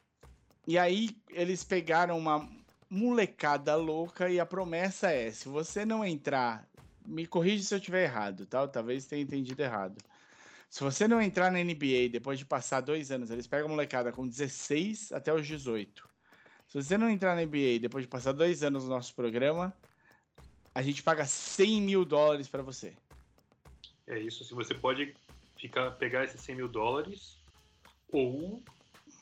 [0.67, 2.49] e aí eles pegaram uma
[2.93, 6.69] molecada louca e a promessa é: se você não entrar,
[7.07, 8.69] me corrige se eu estiver errado, tá?
[8.69, 9.97] Talvez tenha entendido errado.
[10.69, 14.13] Se você não entrar na NBA depois de passar dois anos, eles pegam a molecada
[14.13, 16.07] com 16 até os 18.
[16.69, 19.75] Se você não entrar na NBA depois de passar dois anos no nosso programa,
[20.75, 22.95] a gente paga 100 mil dólares para você.
[24.07, 24.45] É isso.
[24.45, 25.15] Se você pode
[25.57, 27.39] ficar, pegar esses 100 mil dólares,
[28.11, 28.63] ou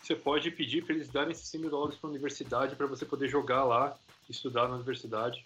[0.03, 3.05] você pode pedir para eles darem esses 100 mil dólares para a universidade para você
[3.05, 3.99] poder jogar lá,
[4.29, 5.45] estudar na universidade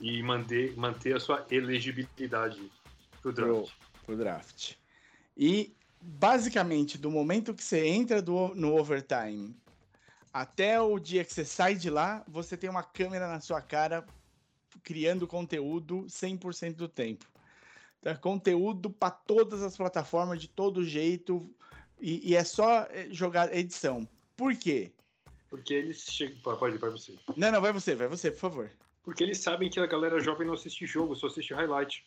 [0.00, 2.70] e manter, manter a sua elegibilidade
[3.20, 3.72] pro draft.
[4.04, 4.74] pro draft.
[5.36, 9.56] E basicamente, do momento que você entra do- no overtime
[10.32, 14.04] até o dia que você sai de lá, você tem uma câmera na sua cara
[14.82, 17.24] criando conteúdo 100% do tempo.
[18.00, 21.54] Então, é conteúdo para todas as plataformas, de todo jeito,
[22.04, 24.06] e, e é só é, jogar edição.
[24.36, 24.92] Por quê?
[25.48, 26.36] Porque eles chegam.
[26.58, 27.14] Pode ir para você.
[27.34, 28.70] Não, não, vai você, vai você, por favor.
[29.02, 32.04] Porque eles sabem que a galera jovem não assiste jogo, só assiste highlight.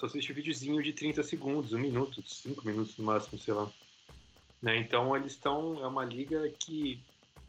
[0.00, 3.70] Só assiste videozinho de 30 segundos, um minuto, 5 minutos no máximo, sei lá.
[4.60, 4.78] Né?
[4.78, 5.80] Então eles estão.
[5.80, 7.00] É uma liga que,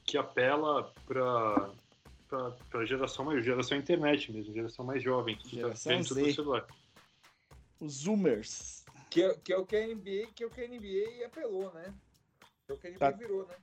[0.04, 1.72] que apela para
[2.70, 6.34] para geração mais geração internet mesmo, geração mais jovem, que fica Geração vendo tudo no
[6.34, 6.68] celular.
[7.80, 8.85] Os Zoomers.
[9.10, 11.74] Que é, que é o que a NBA, que é o que a NBA apelou,
[11.74, 11.94] né?
[12.66, 13.12] Que é o que a NBA Tá.
[13.12, 13.56] virou, né?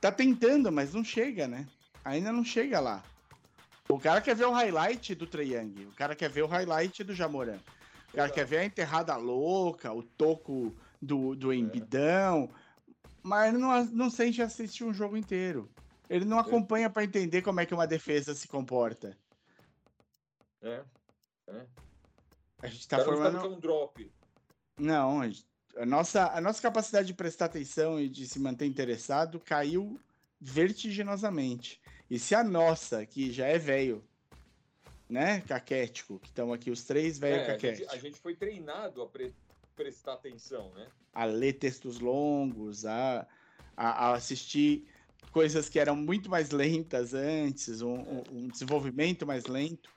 [0.00, 1.66] Tá tentando, mas não chega, né?
[2.04, 3.02] Ainda não chega lá.
[3.88, 7.02] O cara quer ver o highlight do Trae Young, o cara quer ver o highlight
[7.04, 7.56] do Jamoran.
[8.08, 8.34] O cara Exato.
[8.34, 12.48] quer ver a enterrada louca, o toco do, do Embidão,
[13.22, 15.68] mas ele não, não sente assistir um jogo inteiro.
[16.08, 19.16] Ele não acompanha pra entender como é que uma defesa se comporta.
[20.62, 20.82] É.
[22.62, 23.38] A gente tá formando.
[23.38, 24.12] é um drop.
[24.78, 25.22] Não,
[25.76, 29.98] a, nossa, a nossa capacidade de prestar atenção e de se manter interessado caiu
[30.40, 31.80] vertiginosamente.
[32.10, 34.04] E se a nossa, que já é velho,
[35.08, 38.34] né, caquético, que estão aqui os três velho É, a, gente, caquético, a gente foi
[38.34, 39.34] treinado a pre-
[39.74, 40.86] prestar atenção, né?
[41.12, 43.26] a ler textos longos, a,
[43.74, 44.86] a, a assistir
[45.32, 49.90] coisas que eram muito mais lentas antes, um, um- um desenvolvimento mais lento.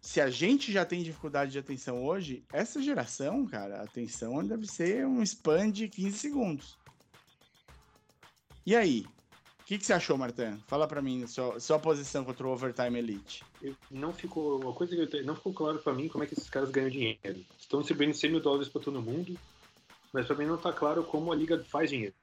[0.00, 4.66] Se a gente já tem dificuldade de atenção hoje, essa geração, cara, a atenção deve
[4.66, 6.78] ser um span de 15 segundos.
[8.64, 9.06] E aí?
[9.60, 10.56] O que, que você achou, Martin?
[10.66, 13.44] Fala pra mim sua, sua posição contra o Overtime Elite.
[13.60, 16.32] Eu- não ficou uma coisa que eu não ficou claro pra mim como é que
[16.32, 17.44] esses caras ganham dinheiro.
[17.58, 19.38] Estão distribuindo 100 mil dólares pra todo mundo,
[20.12, 22.14] mas pra mim não tá claro como a liga faz dinheiro.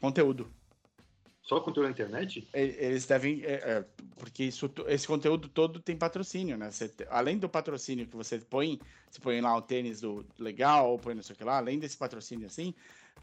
[0.00, 0.50] Conteúdo.
[1.50, 2.46] Só conteúdo na internet?
[2.54, 3.42] Eles devem.
[3.42, 3.84] é, é,
[4.16, 6.70] porque isso, esse conteúdo todo tem patrocínio, né?
[6.70, 8.78] Você além do patrocínio que você põe,
[9.10, 11.80] você põe lá o tênis do legal, ou põe não sei o que lá, além
[11.80, 12.72] desse patrocínio assim,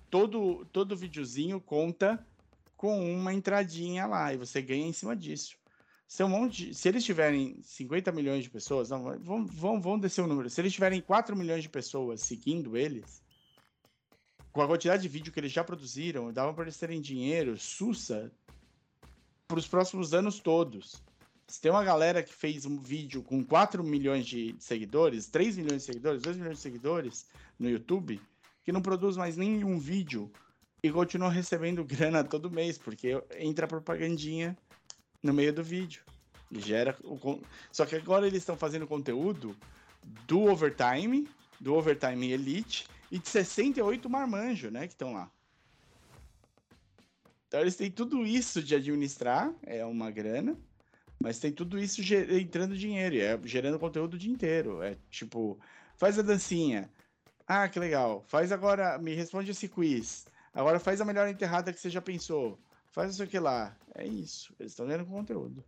[0.09, 2.21] todo, todo videozinho conta
[2.75, 5.55] com uma entradinha lá e você ganha em cima disso.
[6.05, 10.19] Se, um monte se eles tiverem 50 milhões de pessoas, não, vamos, vamos, vamos descer
[10.19, 10.49] o número.
[10.49, 13.21] Se eles tiverem 4 milhões de pessoas seguindo eles,
[14.57, 18.31] com a quantidade de vídeo que eles já produziram, dava para eles terem dinheiro, sussa,
[19.47, 20.95] para os próximos anos todos.
[21.47, 25.83] Se tem uma galera que fez um vídeo com 4 milhões de seguidores, 3 milhões
[25.83, 27.27] de seguidores, 2 milhões de seguidores
[27.59, 28.19] no YouTube,
[28.63, 30.31] que não produz mais nenhum vídeo
[30.81, 34.57] e continua recebendo grana todo mês, porque entra propagandinha
[35.21, 36.01] no meio do vídeo.
[36.49, 37.39] E gera o
[37.71, 39.55] Só que agora eles estão fazendo conteúdo
[40.25, 41.27] do overtime
[41.59, 45.31] do Overtime Elite e de 68 marmanjo, né, que estão lá.
[47.47, 50.57] Então eles têm tudo isso de administrar, é uma grana,
[51.19, 52.01] mas tem tudo isso
[52.31, 54.83] entrando dinheiro, é gerando conteúdo o dia inteiro.
[54.83, 55.59] É tipo,
[55.95, 56.89] faz a dancinha.
[57.47, 58.23] Ah, que legal.
[58.27, 60.25] Faz agora, me responde esse quiz.
[60.53, 62.59] Agora faz a melhor enterrada que você já pensou.
[62.91, 63.75] Faz isso aqui lá.
[63.95, 64.53] É isso.
[64.59, 65.63] Eles estão ganhando conteúdo.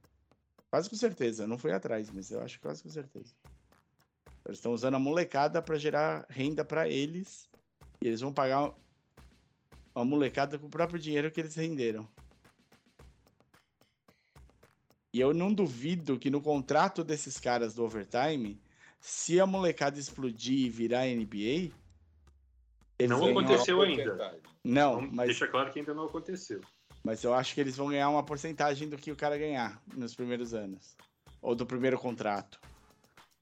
[0.69, 1.43] Quase com certeza.
[1.43, 3.33] Eu não fui atrás, mas eu acho quase com certeza.
[4.45, 7.49] Eles estão usando a molecada para gerar renda para eles.
[8.01, 8.73] E eles vão pagar
[9.93, 12.07] uma molecada com o próprio dinheiro que eles renderam.
[15.13, 18.61] E eu não duvido que no contrato desses caras do Overtime,
[18.99, 21.71] se a molecada explodir e virar NBA,
[23.07, 24.39] Não aconteceu ainda.
[24.63, 26.61] Não, Vamos mas, Deixa claro que ainda não aconteceu.
[27.03, 30.13] mas eu acho que eles vão ganhar uma porcentagem do que o cara ganhar nos
[30.13, 30.95] primeiros anos.
[31.41, 32.59] Ou do primeiro contrato.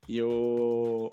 [0.07, 1.11] E o,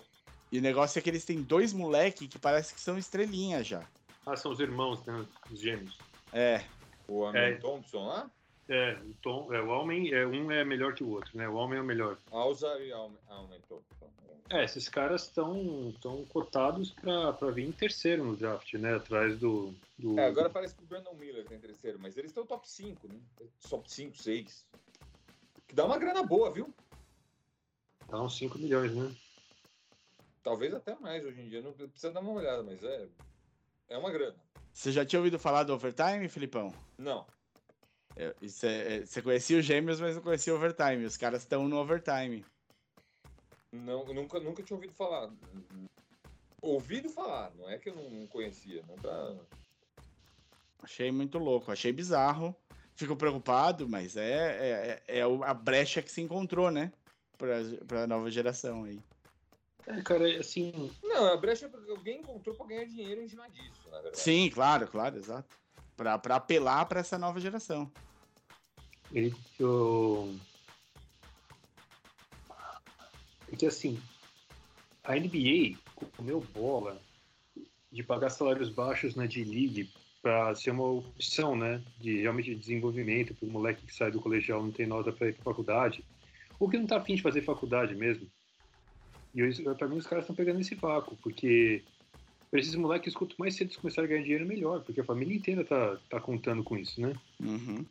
[0.51, 3.83] e o negócio é que eles têm dois moleque que parece que são estrelinhas já.
[4.25, 5.25] Ah, são os irmãos, né?
[5.51, 5.97] Os gêmeos.
[6.33, 6.63] É,
[7.07, 7.53] O Amin É.
[7.55, 8.29] Thompson lá?
[8.67, 11.47] É, o, Tom, é, o homem, é, um é melhor que o outro, né?
[11.47, 12.17] O homem é o melhor.
[12.31, 14.09] Alza e Amin Amin Thompson.
[14.49, 18.95] É, esses caras estão tão cotados para vir em terceiro no draft, né?
[18.95, 19.73] Atrás do.
[19.97, 23.07] do É, agora parece que o Brandon Miller tem terceiro, mas eles estão top 5,
[23.07, 23.15] né?
[23.67, 24.65] Top 5, 6.
[25.67, 26.71] Que dá uma grana boa, viu?
[28.09, 29.13] Dá uns 5 milhões, né?
[30.43, 31.61] Talvez até mais hoje em dia.
[31.61, 33.07] Não precisa dar uma olhada, mas é.
[33.89, 34.35] É uma grana.
[34.73, 36.73] você já tinha ouvido falar do Overtime, Filipão?
[36.97, 37.25] Não.
[38.15, 41.05] É, é- é- você conhecia os gêmeos, mas não conhecia o Overtime.
[41.05, 42.45] Os caras estão no Overtime.
[43.71, 45.31] Não, eu nunca, nunca tinha ouvido falar.
[46.61, 48.83] Ouvido falar, não é que eu não, conhecia.
[48.87, 49.35] Não tá...
[50.81, 52.55] Achei muito louco, achei bizarro.
[52.95, 56.91] Fico preocupado, mas é, é, é o- a brecha que se encontrou, né?
[57.37, 57.55] Pra,
[57.87, 58.99] pra nova geração aí.
[59.87, 60.91] É, cara, é assim.
[61.03, 64.19] Não, a brecha é porque alguém encontrou pra ganhar dinheiro em cima disso, na verdade.
[64.19, 65.47] Sim, claro, claro, exato.
[65.95, 67.91] Pra, pra apelar pra essa nova geração.
[69.11, 70.35] Ele, eu...
[73.47, 74.01] Porque assim,
[75.03, 75.77] a NBA
[76.17, 76.99] comeu bola
[77.91, 79.89] de pagar salários baixos na D-League
[80.21, 81.81] para ser uma opção, né?
[81.99, 85.33] De realmente desenvolvimento para o moleque que sai do colegial não tem nota para ir
[85.33, 86.03] para faculdade.
[86.59, 88.29] Ou que não tá afim de fazer faculdade mesmo.
[89.33, 91.83] E para mim os caras estão pegando esse vácuo, porque
[92.49, 95.35] para esses moleques, quanto mais cedo eles começarem a ganhar dinheiro, melhor, porque a família
[95.35, 97.13] inteira tá, tá contando com isso, né?
[97.41, 97.85] Uhum.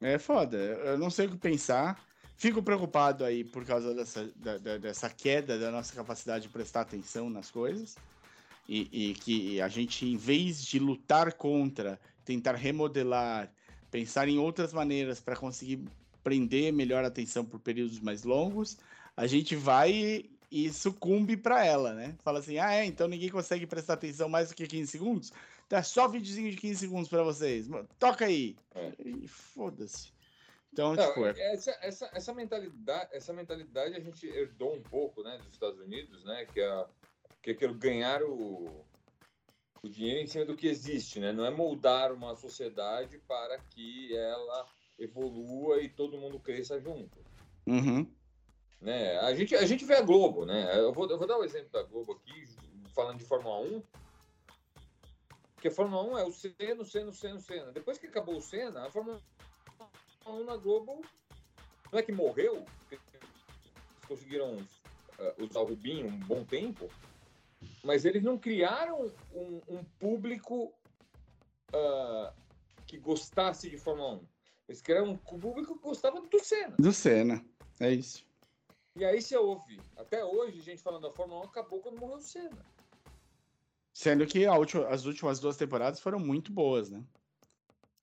[0.00, 2.04] É foda, eu não sei o que pensar.
[2.36, 6.82] Fico preocupado aí por causa dessa, da- da- dessa queda da nossa capacidade de prestar
[6.82, 7.96] atenção nas coisas.
[8.68, 13.50] E, e que a gente, em vez de lutar contra, tentar remodelar,
[13.94, 15.84] pensar em outras maneiras para conseguir
[16.24, 18.76] prender melhor a atenção por períodos mais longos,
[19.16, 22.16] a gente vai e, e sucumbe para ela, né?
[22.24, 25.32] Fala assim: ah, é, então ninguém consegue prestar atenção mais do que 15 segundos?
[25.68, 27.68] Tá só videozinho de 15 segundos para vocês.
[27.96, 28.56] Toca aí.
[28.74, 28.92] É.
[28.98, 30.12] E foda-se.
[30.72, 35.22] Então, Não, tipo, é- essa, essa, essa, mentalidade, essa mentalidade a gente herdou um pouco
[35.22, 36.44] né, dos Estados Unidos, né?
[36.52, 36.86] Que é,
[37.40, 38.84] que é aquilo ganhar o,
[39.84, 41.30] o dinheiro em cima do que existe, né?
[41.30, 44.66] Não é moldar uma sociedade para que ela
[44.98, 47.18] evolua e todo mundo cresça junto.
[47.66, 48.10] Uhum.
[48.80, 49.18] Né?
[49.18, 50.78] A, gente, a gente vê a Globo, né?
[50.78, 52.48] Eu vou, eu vou dar o exemplo da Globo aqui,
[52.94, 53.82] falando de Fórmula 1.
[55.54, 57.72] Porque a Fórmula 1 é o Senna, o Senna, o Senna, o Senna.
[57.72, 59.20] Depois que acabou o Senna, a Fórmula
[60.26, 61.02] 1 na Globo
[61.92, 63.02] não é que morreu, eles
[64.08, 64.56] conseguiram
[65.18, 66.90] eh, usar o Rubinho um bom tempo,
[67.84, 70.72] mas eles não criaram um, um público
[71.72, 72.32] ah,
[72.86, 74.26] que gostasse de Fórmula 1.
[74.68, 76.74] Eles criaram um público que gostava do Senna.
[76.78, 77.44] Do Senna.
[77.78, 78.24] É isso.
[78.96, 82.22] E aí você ouve, até hoje, gente falando da Fórmula 1 acabou quando morreu o
[82.22, 82.64] Senna.
[83.92, 87.04] Sendo que a última- as últimas duas temporadas foram muito boas, né?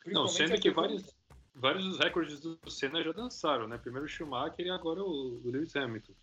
[0.05, 1.15] Não, sendo que vários,
[1.53, 3.77] vários dos recordes do Senna já dançaram, né?
[3.77, 6.13] Primeiro o Schumacher e agora o, o Lewis Hamilton.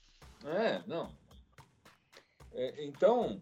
[0.44, 1.10] É, não.
[2.59, 3.40] É, então,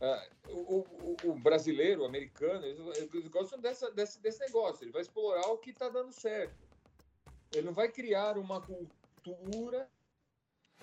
[0.00, 2.80] ah, o, o- o brasileiro, o americano, eles,
[3.14, 4.84] eles gostam dessa, desse, desse negócio.
[4.84, 6.56] Ele vai explorar o que está dando certo.
[7.52, 9.88] Ele não vai criar uma cultura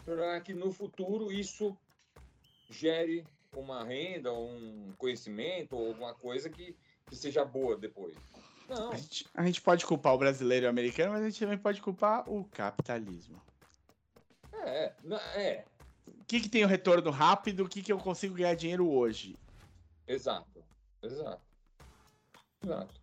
[0.06, 1.78] para que no futuro isso
[2.70, 6.78] gere uma renda, um conhecimento ou alguma coisa que,
[7.10, 8.16] que seja boa depois.
[8.70, 8.92] Não.
[8.92, 11.58] A gente, a gente pode culpar o brasileiro e o americano, mas a gente também
[11.58, 13.42] pode culpar o capitalismo.
[14.64, 14.94] É,
[15.36, 15.66] é,
[16.28, 17.64] que, que tem o retorno rápido?
[17.64, 19.36] O que, que eu consigo ganhar dinheiro hoje?
[20.08, 20.64] exato.
[21.02, 21.42] Exato.
[22.64, 22.94] Exato.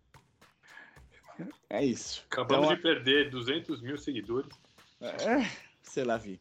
[1.69, 2.23] É isso.
[2.29, 4.51] Acabamos Então, de perder 200 mil seguidores.
[5.01, 5.49] É,
[5.81, 6.39] sei lá, vi.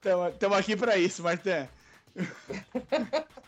[0.00, 1.68] Estamos aqui para isso, Martin.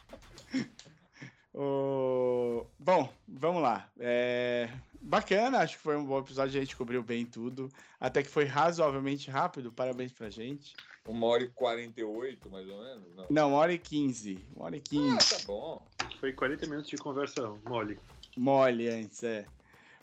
[1.59, 3.89] O- Bom, vamos lá.
[3.99, 4.69] É,
[5.01, 7.71] Bacana, acho que foi um bom episódio, a gente cobriu bem tudo.
[7.99, 10.75] Até que foi razoavelmente rápido, parabéns pra gente.
[11.07, 13.15] Uma hora e 48, mais ou menos?
[13.17, 13.27] Não.
[13.31, 14.45] Não, uma hora e quinze.
[14.55, 15.31] Uma hora e Ah, quinze.
[15.31, 15.87] tá bom.
[16.21, 17.99] Foi 40 minutos de conversa mole.
[18.37, 19.47] Mole antes, é.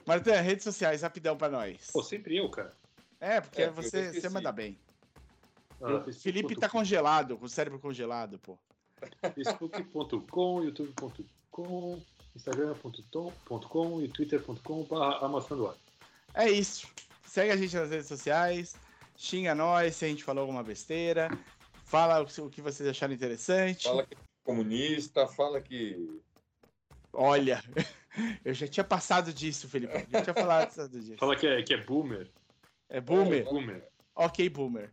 [0.05, 1.89] Martin, redes sociais, rapidão pra nós.
[1.91, 2.73] Pô, sempre eu, cara.
[3.19, 4.77] É, porque É, você, você manda bem.
[5.81, 8.57] Ah, Felipe tá congelado, com o cérebro congelado, pô.
[9.35, 12.01] facebook.com, youtube.com,
[12.35, 15.75] instagram.com e twitter.com barra amassando ar.
[16.33, 16.87] É isso.
[17.25, 18.75] Segue a gente nas redes sociais,
[19.15, 21.29] xinga nós se a gente falou alguma besteira,
[21.85, 23.83] fala o que- vocês acharam interessante.
[23.83, 26.19] Fala que é comunista, fala que.
[27.11, 27.63] Olha,
[28.43, 29.93] eu já tinha passado disso, Felipe.
[29.93, 31.17] Eu já tinha falado disso.
[31.17, 32.29] Fala que é, que é boomer.
[32.89, 33.43] É boomer?
[33.45, 33.87] Boomer.
[34.15, 34.91] Ok, boomer.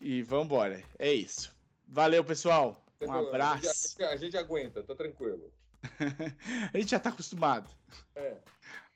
[0.00, 0.82] E, e vambora.
[0.98, 1.54] É isso.
[1.86, 2.82] Valeu, pessoal.
[3.00, 4.02] Um A gente- abraço.
[4.04, 5.52] A gente aguenta, tá tranquilo.
[6.72, 7.70] A gente já tá acostumado.
[8.14, 8.36] É.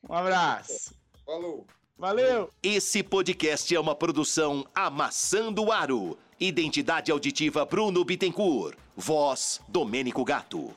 [0.08, 0.94] Um abraço.
[1.24, 1.66] Falou.
[2.00, 2.48] Valeu!
[2.62, 6.16] Esse podcast é uma produção Amassando Aro.
[6.40, 8.74] Identidade auditiva Bruno Bittencourt.
[8.96, 10.74] Voz Domênico Gato.